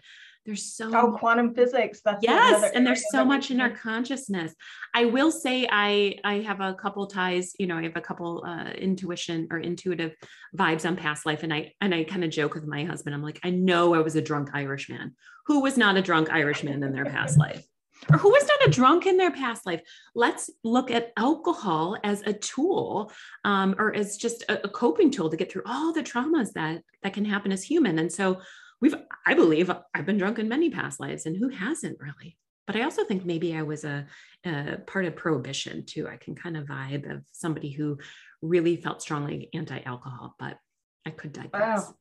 there's 0.48 0.64
so 0.64 0.90
oh 0.96 1.12
quantum 1.12 1.54
physics 1.54 2.00
that's 2.04 2.24
yes 2.24 2.72
and 2.74 2.88
there's 2.88 3.04
so 3.12 3.24
much 3.26 3.52
in 3.52 3.60
our 3.60 3.70
consciousness. 3.70 4.56
I 4.96 5.06
will 5.06 5.30
say 5.30 5.68
i 5.70 6.16
i 6.24 6.36
have 6.40 6.62
a 6.62 6.74
couple 6.74 7.06
ties 7.06 7.54
you 7.60 7.68
know 7.68 7.78
i 7.78 7.84
have 7.84 7.98
a 7.98 8.02
couple 8.02 8.44
uh, 8.48 8.72
intuition 8.72 9.50
or 9.52 9.60
intuitive 9.60 10.16
vibes 10.58 10.88
on 10.88 10.96
past 10.96 11.26
life 11.26 11.44
and 11.44 11.54
i 11.54 11.74
and 11.82 11.94
i 11.94 12.06
kind 12.06 12.24
of 12.24 12.32
joke 12.32 12.56
with 12.56 12.66
my 12.66 12.86
husband. 12.86 13.14
I'm 13.14 13.22
like 13.22 13.42
i 13.44 13.50
know 13.50 13.94
i 13.94 14.00
was 14.00 14.16
a 14.16 14.22
drunk 14.22 14.50
irishman. 14.54 15.16
Who 15.48 15.60
was 15.60 15.78
not 15.78 15.98
a 15.98 16.02
drunk 16.02 16.32
irishman 16.32 16.82
in 16.82 16.94
their 16.94 17.06
past 17.06 17.38
life? 17.38 17.64
Or 18.12 18.18
who 18.18 18.30
was 18.30 18.48
not 18.48 18.68
a 18.68 18.72
drunk 18.72 19.06
in 19.06 19.18
their 19.18 19.32
past 19.32 19.66
life? 19.66 19.82
Let's 20.16 20.50
look 20.64 20.92
at 20.92 21.12
alcohol 21.18 21.98
as 22.04 22.22
a 22.22 22.34
tool 22.34 23.12
um, 23.44 23.76
or 23.78 23.94
as 23.94 24.18
just 24.18 24.44
a, 24.44 24.66
a 24.66 24.70
coping 24.70 25.10
tool 25.10 25.30
to 25.30 25.38
get 25.38 25.52
through 25.52 25.64
all 25.66 25.94
the 25.94 26.04
traumas 26.04 26.54
that 26.54 26.84
that 27.04 27.14
can 27.14 27.26
happen 27.26 27.52
as 27.52 27.64
human. 27.64 28.00
And 28.00 28.12
so 28.12 28.40
we've 28.82 28.96
i 29.26 29.34
believe 29.34 29.72
i've 29.94 30.06
been 30.06 30.18
drunk 30.18 30.40
in 30.40 30.48
many 30.48 30.70
past 30.70 31.00
lives 31.00 31.26
and 31.26 31.36
who 31.38 31.50
hasn't 31.50 32.00
really? 32.00 32.38
But 32.66 32.76
i 32.76 32.84
also 32.84 33.04
think 33.06 33.26
maybe 33.26 33.56
i 33.56 33.62
was 33.62 33.86
a, 33.86 34.06
a 34.46 34.78
part 34.86 35.06
of 35.06 35.16
prohibition 35.16 35.86
too. 35.86 36.08
I 36.08 36.18
can 36.18 36.36
kind 36.36 36.58
of 36.58 36.66
vibe 36.66 37.10
of 37.10 37.24
somebody 37.32 37.72
who 37.72 37.98
really 38.42 38.76
felt 38.76 39.02
strongly 39.02 39.50
anti-alcohol 39.54 40.36
but 40.38 40.58
i 41.06 41.10
could 41.10 41.34
digress. 41.34 41.94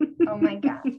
Wow. 0.00 0.06
oh 0.28 0.38
my 0.38 0.56
god 0.56 0.82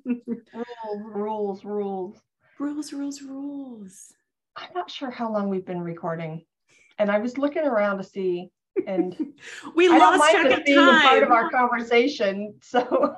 rules 1.14 1.64
rules 1.64 1.66
rules. 1.66 2.18
Rules 2.60 2.92
rules 2.92 3.22
rules. 3.22 4.14
I'm 4.58 4.74
not 4.76 4.92
sure 4.92 5.10
how 5.10 5.32
long 5.32 5.48
we've 5.50 5.66
been 5.66 5.82
recording. 5.82 6.46
And 6.98 7.10
i 7.10 7.20
was 7.20 7.38
looking 7.38 7.64
around 7.64 7.98
to 7.98 8.04
see 8.04 8.52
and 8.88 9.34
we 9.76 9.88
I 9.88 9.98
lost 9.98 10.32
track 10.32 10.58
of 10.58 10.66
being 10.66 10.78
time. 10.78 11.02
part 11.02 11.24
of 11.24 11.32
our 11.32 11.50
conversation. 11.50 12.56
So, 12.64 13.16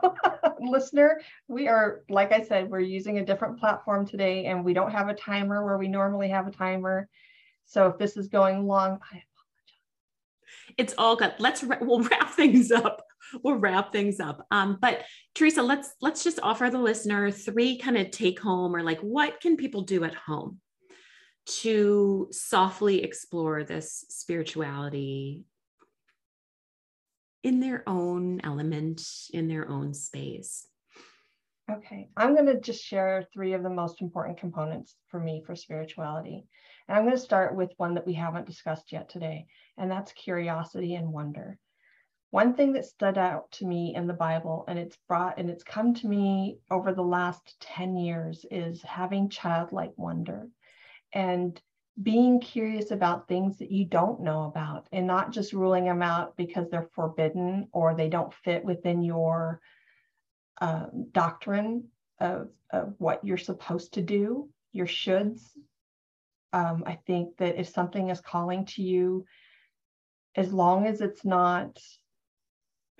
listener, 0.61 1.21
we 1.47 1.67
are 1.67 2.03
like 2.09 2.31
I 2.31 2.41
said, 2.41 2.69
we're 2.69 2.79
using 2.79 3.17
a 3.17 3.25
different 3.25 3.59
platform 3.59 4.05
today, 4.05 4.45
and 4.45 4.63
we 4.63 4.73
don't 4.73 4.91
have 4.91 5.09
a 5.09 5.13
timer 5.13 5.65
where 5.65 5.77
we 5.77 5.87
normally 5.87 6.29
have 6.29 6.47
a 6.47 6.51
timer. 6.51 7.09
So, 7.65 7.87
if 7.87 7.97
this 7.97 8.17
is 8.17 8.27
going 8.27 8.67
long, 8.67 8.99
I 9.11 9.21
apologize. 9.23 10.75
It's 10.77 10.93
all 10.97 11.15
good. 11.15 11.33
Let's 11.39 11.63
we'll 11.63 12.03
wrap 12.03 12.31
things 12.35 12.71
up. 12.71 13.03
We'll 13.43 13.55
wrap 13.57 13.91
things 13.91 14.19
up. 14.19 14.45
Um, 14.51 14.77
but 14.81 15.03
Teresa, 15.35 15.61
let's 15.61 15.91
let's 16.01 16.23
just 16.23 16.39
offer 16.41 16.69
the 16.69 16.79
listener 16.79 17.31
three 17.31 17.77
kind 17.77 17.97
of 17.97 18.11
take 18.11 18.39
home 18.39 18.75
or 18.75 18.83
like 18.83 18.99
what 19.01 19.41
can 19.41 19.57
people 19.57 19.81
do 19.81 20.03
at 20.03 20.15
home 20.15 20.59
to 21.45 22.27
softly 22.31 23.03
explore 23.03 23.63
this 23.63 24.05
spirituality 24.09 25.43
in 27.43 27.59
their 27.59 27.83
own 27.87 28.41
element, 28.43 29.01
in 29.33 29.47
their 29.47 29.69
own 29.69 29.93
space. 29.93 30.67
Okay, 31.71 32.09
I'm 32.17 32.33
going 32.33 32.47
to 32.47 32.59
just 32.59 32.83
share 32.83 33.27
three 33.33 33.53
of 33.53 33.63
the 33.63 33.69
most 33.69 34.01
important 34.01 34.39
components 34.39 34.95
for 35.07 35.19
me 35.19 35.41
for 35.45 35.55
spirituality. 35.55 36.45
And 36.87 36.97
I'm 36.97 37.05
going 37.05 37.15
to 37.15 37.21
start 37.21 37.55
with 37.55 37.71
one 37.77 37.93
that 37.93 38.05
we 38.05 38.13
haven't 38.13 38.47
discussed 38.47 38.91
yet 38.91 39.09
today, 39.09 39.45
and 39.77 39.89
that's 39.89 40.11
curiosity 40.11 40.95
and 40.95 41.13
wonder. 41.13 41.57
One 42.31 42.55
thing 42.55 42.73
that 42.73 42.85
stood 42.85 43.17
out 43.17 43.51
to 43.53 43.65
me 43.65 43.93
in 43.95 44.07
the 44.07 44.13
Bible, 44.13 44.65
and 44.67 44.77
it's 44.79 44.97
brought 45.07 45.37
and 45.37 45.49
it's 45.49 45.63
come 45.63 45.93
to 45.95 46.07
me 46.07 46.57
over 46.69 46.93
the 46.93 47.01
last 47.01 47.55
10 47.61 47.95
years, 47.95 48.45
is 48.49 48.81
having 48.81 49.29
childlike 49.29 49.93
wonder 49.97 50.47
and 51.13 51.61
being 52.01 52.39
curious 52.39 52.91
about 52.91 53.27
things 53.27 53.57
that 53.57 53.71
you 53.71 53.85
don't 53.85 54.21
know 54.21 54.43
about 54.43 54.87
and 54.91 55.05
not 55.05 55.31
just 55.31 55.53
ruling 55.53 55.85
them 55.85 56.01
out 56.01 56.35
because 56.37 56.69
they're 56.69 56.89
forbidden 56.95 57.67
or 57.73 57.95
they 57.95 58.09
don't 58.09 58.33
fit 58.33 58.63
within 58.63 59.01
your 59.01 59.59
uh, 60.61 60.85
doctrine 61.11 61.83
of, 62.19 62.49
of 62.71 62.93
what 62.97 63.23
you're 63.25 63.37
supposed 63.37 63.93
to 63.93 64.01
do, 64.01 64.49
your 64.71 64.87
shoulds. 64.87 65.41
Um, 66.53 66.83
I 66.85 66.99
think 67.07 67.37
that 67.37 67.59
if 67.59 67.67
something 67.67 68.09
is 68.09 68.21
calling 68.21 68.65
to 68.67 68.81
you, 68.81 69.25
as 70.35 70.53
long 70.53 70.85
as 70.85 71.01
it's 71.01 71.25
not 71.25 71.77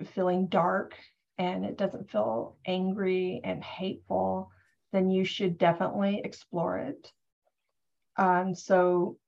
feeling 0.04 0.48
dark 0.48 0.94
and 1.38 1.64
it 1.64 1.78
doesn't 1.78 2.10
feel 2.10 2.56
angry 2.66 3.40
and 3.42 3.64
hateful, 3.64 4.50
then 4.92 5.10
you 5.10 5.24
should 5.24 5.56
definitely 5.56 6.20
explore 6.24 6.78
it. 6.78 7.10
Um, 8.16 8.54
so 8.54 9.18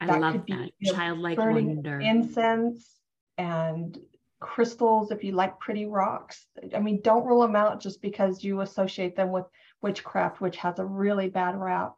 I 0.00 0.06
that 0.06 0.20
love 0.20 0.32
could 0.32 0.46
be, 0.46 0.52
that 0.52 0.70
you 0.78 0.92
know, 0.92 0.98
childlike 0.98 1.38
wonder. 1.38 2.00
Incense 2.00 2.96
and 3.38 3.98
crystals, 4.40 5.10
if 5.10 5.22
you 5.22 5.32
like 5.32 5.60
pretty 5.60 5.86
rocks. 5.86 6.46
I 6.74 6.80
mean, 6.80 7.00
don't 7.02 7.26
rule 7.26 7.42
them 7.42 7.56
out 7.56 7.80
just 7.80 8.00
because 8.00 8.42
you 8.42 8.60
associate 8.62 9.14
them 9.14 9.32
with 9.32 9.44
witchcraft, 9.82 10.40
which 10.40 10.56
has 10.56 10.78
a 10.78 10.84
really 10.84 11.28
bad 11.28 11.56
rap. 11.56 11.94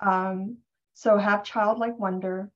Um, 0.00 0.58
so 0.94 1.18
have 1.18 1.44
childlike 1.44 1.98
wonder, 1.98 2.50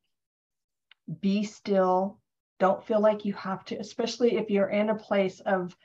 be 1.20 1.44
still, 1.44 2.20
don't 2.59 2.85
feel 2.85 3.00
like 3.00 3.24
you 3.24 3.33
have 3.35 3.64
to, 3.66 3.76
especially 3.76 4.37
if 4.37 4.50
you're 4.50 4.68
in 4.68 4.90
a 4.90 4.94
place 4.94 5.40
of, 5.40 5.76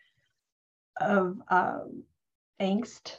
of 1.00 1.42
um, 1.50 2.04
angst. 2.62 3.18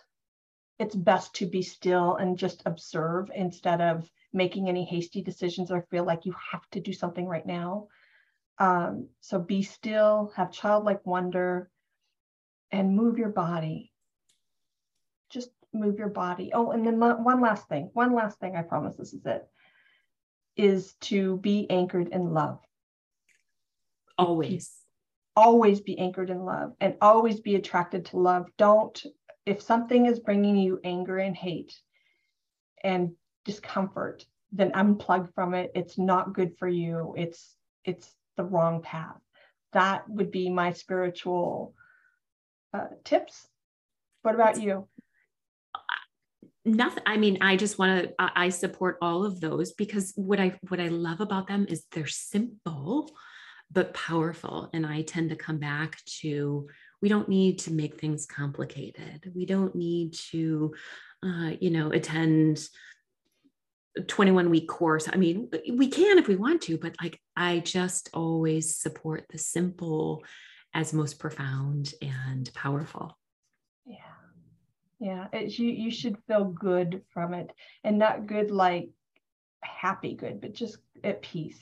It's 0.79 0.95
best 0.95 1.35
to 1.37 1.47
be 1.47 1.63
still 1.63 2.17
and 2.17 2.39
just 2.39 2.63
observe 2.67 3.31
instead 3.35 3.81
of 3.81 4.11
making 4.33 4.69
any 4.69 4.85
hasty 4.85 5.23
decisions 5.23 5.71
or 5.71 5.87
feel 5.91 6.05
like 6.05 6.27
you 6.27 6.35
have 6.53 6.69
to 6.73 6.81
do 6.81 6.93
something 6.93 7.27
right 7.27 7.47
now. 7.47 7.89
Um, 8.59 9.09
so 9.21 9.39
be 9.39 9.63
still, 9.63 10.33
have 10.37 10.51
childlike 10.53 11.05
wonder, 11.07 11.71
and 12.71 12.97
move 12.97 13.19
your 13.19 13.31
body. 13.31 13.93
Just 15.31 15.51
move 15.73 15.99
your 15.99 16.09
body. 16.09 16.51
Oh, 16.53 16.71
and 16.71 16.87
then 16.87 16.99
one 16.99 17.41
last 17.41 17.69
thing, 17.69 17.91
one 17.93 18.15
last 18.15 18.39
thing, 18.39 18.57
I 18.57 18.63
promise 18.63 18.97
this 18.97 19.13
is 19.13 19.25
it, 19.25 19.47
is 20.57 20.95
to 21.03 21.39
be 21.39 21.67
anchored 21.71 22.09
in 22.09 22.33
love. 22.33 22.61
Always. 24.19 24.73
Always 25.35 25.81
be 25.81 25.99
anchored 25.99 26.31
in 26.31 26.45
love 26.45 26.73
and 26.81 26.97
always 27.03 27.41
be 27.41 27.57
attracted 27.57 28.07
to 28.07 28.19
love. 28.19 28.47
Don't, 28.57 29.05
if 29.47 29.63
something 29.63 30.07
is 30.07 30.19
bringing 30.19 30.57
you 30.57 30.81
anger 30.83 31.19
and 31.19 31.37
hate 31.37 31.75
and 32.83 33.13
discomfort, 33.45 34.27
then 34.53 34.73
unplug 34.73 35.33
from 35.35 35.55
it. 35.55 35.71
It's 35.75 35.97
not 35.97 36.35
good 36.35 36.59
for 36.59 36.69
you. 36.69 37.15
It's, 37.17 37.55
it's 37.85 38.13
the 38.37 38.45
wrong 38.45 38.83
path. 38.83 39.17
That 39.73 40.09
would 40.11 40.33
be 40.33 40.51
my 40.51 40.73
spiritual 40.73 41.75
uh, 42.75 42.87
tips. 43.05 43.47
What 44.23 44.35
about 44.35 44.61
you? 44.61 44.89
nothing 46.67 47.03
i 47.07 47.17
mean 47.17 47.39
i 47.43 47.55
just 47.55 47.79
want 47.79 48.03
to 48.03 48.13
i 48.19 48.49
support 48.49 48.99
all 49.01 49.25
of 49.25 49.41
those 49.41 49.73
because 49.75 50.13
what 50.17 50.41
i 50.41 50.59
what 50.69 50.81
i 50.81 50.89
love 50.89 51.21
about 51.21 51.47
them 51.47 51.65
is 51.69 51.85
they're 51.93 52.09
simple 52.09 53.09
but 53.71 53.95
powerful 53.95 54.69
and 54.75 54.85
i 54.85 55.03
tend 55.03 55.31
to 55.31 55.37
come 55.37 55.59
back 55.59 56.03
to 56.05 56.67
we 57.03 57.09
don't 57.09 57.29
need 57.29 57.59
to 57.59 57.73
make 57.73 58.01
things 58.01 58.27
complicated 58.27 59.31
we 59.35 59.47
don't 59.47 59.75
need 59.75 60.13
to 60.13 60.75
uh, 61.23 61.51
you 61.61 61.71
know 61.71 61.91
attend 61.91 62.69
21 64.07 64.51
week 64.51 64.69
course. 64.69 65.09
I 65.11 65.17
mean, 65.17 65.49
we 65.73 65.89
can 65.89 66.19
if 66.19 66.29
we 66.29 66.37
want 66.37 66.63
to, 66.63 66.79
but 66.79 66.95
like 67.03 67.21
I 67.37 67.61
just 67.61 68.11
always 68.13 68.77
support 68.77 69.25
the 69.31 69.39
simple 69.39 70.25
as 70.75 70.93
most 70.93 71.19
profound 71.19 71.93
and 72.03 72.53
powerful. 72.55 73.17
Yeah. 73.87 73.97
Yeah. 75.01 75.27
It's, 75.33 75.59
you, 75.59 75.71
you 75.71 75.91
should 75.91 76.19
feel 76.27 76.45
good 76.45 77.03
from 77.11 77.33
it 77.35 77.51
and 77.85 77.99
not 77.99 78.27
good 78.27 78.51
like 78.51 78.91
happy 79.63 80.15
good, 80.15 80.41
but 80.41 80.53
just 80.53 80.79
at 81.03 81.23
peace 81.23 81.59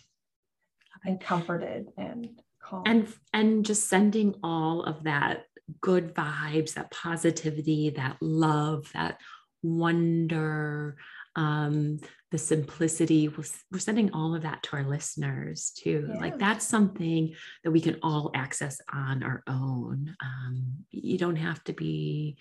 and 1.05 1.20
comforted 1.20 1.88
and 1.97 2.29
calm. 2.64 2.83
And 2.87 3.12
and 3.33 3.64
just 3.64 3.88
sending 3.88 4.35
all 4.42 4.83
of 4.83 5.05
that 5.05 5.44
good 5.81 6.14
vibes, 6.14 6.74
that 6.74 6.90
positivity, 6.90 7.90
that 7.90 8.16
love, 8.20 8.90
that 8.94 9.20
wonder, 9.62 10.96
um, 11.37 11.98
the 12.31 12.38
simplicity. 12.38 13.29
We're 13.29 13.79
sending 13.79 14.12
all 14.12 14.35
of 14.35 14.42
that 14.42 14.62
to 14.64 14.77
our 14.77 14.85
listeners 14.85 15.72
too. 15.77 16.09
Yeah. 16.09 16.20
Like 16.20 16.38
that's 16.38 16.66
something 16.66 17.35
that 17.62 17.70
we 17.70 17.81
can 17.81 17.98
all 18.03 18.31
access 18.35 18.81
on 18.92 19.22
our 19.22 19.42
own. 19.46 20.14
Um, 20.22 20.85
you 20.90 21.18
don't 21.18 21.37
have 21.37 21.62
to 21.64 21.72
be 21.72 22.37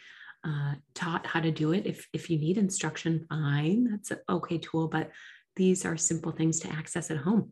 uh, 0.46 0.74
taught 0.94 1.26
how 1.26 1.40
to 1.40 1.52
do 1.52 1.72
it. 1.72 1.86
If 1.86 2.08
if 2.14 2.30
you 2.30 2.38
need 2.38 2.58
instruction, 2.58 3.26
fine. 3.30 3.88
That's 3.90 4.12
an 4.12 4.20
okay 4.28 4.58
tool. 4.58 4.88
But 4.88 5.12
these 5.56 5.86
are 5.86 5.96
simple 5.96 6.32
things 6.32 6.60
to 6.62 6.70
access 6.70 7.12
at 7.12 7.18
home. 7.18 7.52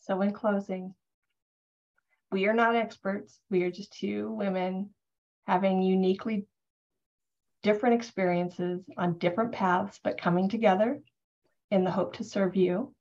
So, 0.00 0.20
in 0.20 0.32
closing, 0.32 0.94
we 2.30 2.46
are 2.46 2.54
not 2.54 2.74
experts. 2.74 3.38
We 3.50 3.62
are 3.62 3.70
just 3.70 3.92
two 3.92 4.30
women 4.32 4.90
having 5.46 5.82
uniquely 5.82 6.46
different 7.62 7.94
experiences 7.94 8.82
on 8.96 9.18
different 9.18 9.52
paths, 9.52 10.00
but 10.02 10.20
coming 10.20 10.48
together 10.48 11.00
in 11.70 11.84
the 11.84 11.90
hope 11.90 12.16
to 12.16 12.24
serve 12.24 12.56
you. 12.56 12.94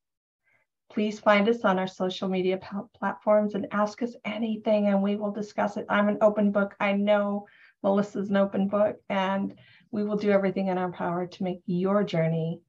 Please 0.91 1.19
find 1.19 1.49
us 1.49 1.65
on 1.65 1.79
our 1.79 1.87
social 1.87 2.29
media 2.29 2.59
platforms 2.97 3.55
and 3.55 3.67
ask 3.71 4.01
us 4.03 4.15
anything, 4.23 4.87
and 4.87 5.01
we 5.01 5.15
will 5.15 5.31
discuss 5.31 5.77
it. 5.77 5.85
I'm 5.89 6.07
an 6.07 6.19
open 6.21 6.51
book. 6.51 6.75
I 6.79 6.93
know 6.93 7.47
Melissa's 7.83 8.29
an 8.29 8.37
open 8.37 8.67
book, 8.67 8.97
and 9.09 9.55
we 9.91 10.03
will 10.03 10.17
do 10.17 10.31
everything 10.31 10.67
in 10.67 10.77
our 10.77 10.91
power 10.91 11.25
to 11.27 11.43
make 11.43 11.61
your 11.65 12.03
journey 12.03 12.61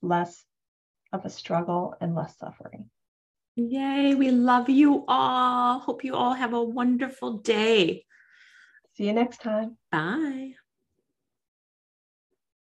less 0.00 0.44
of 1.12 1.24
a 1.24 1.30
struggle 1.30 1.94
and 2.00 2.14
less 2.14 2.38
suffering. 2.38 2.88
Yay, 3.56 4.14
we 4.14 4.30
love 4.30 4.68
you 4.70 5.04
all. 5.08 5.78
Hope 5.78 6.04
you 6.04 6.14
all 6.14 6.32
have 6.34 6.54
a 6.54 6.62
wonderful 6.62 7.38
day. 7.38 8.04
See 8.94 9.06
you 9.06 9.12
next 9.12 9.40
time. 9.42 9.76
Bye. 9.90 10.54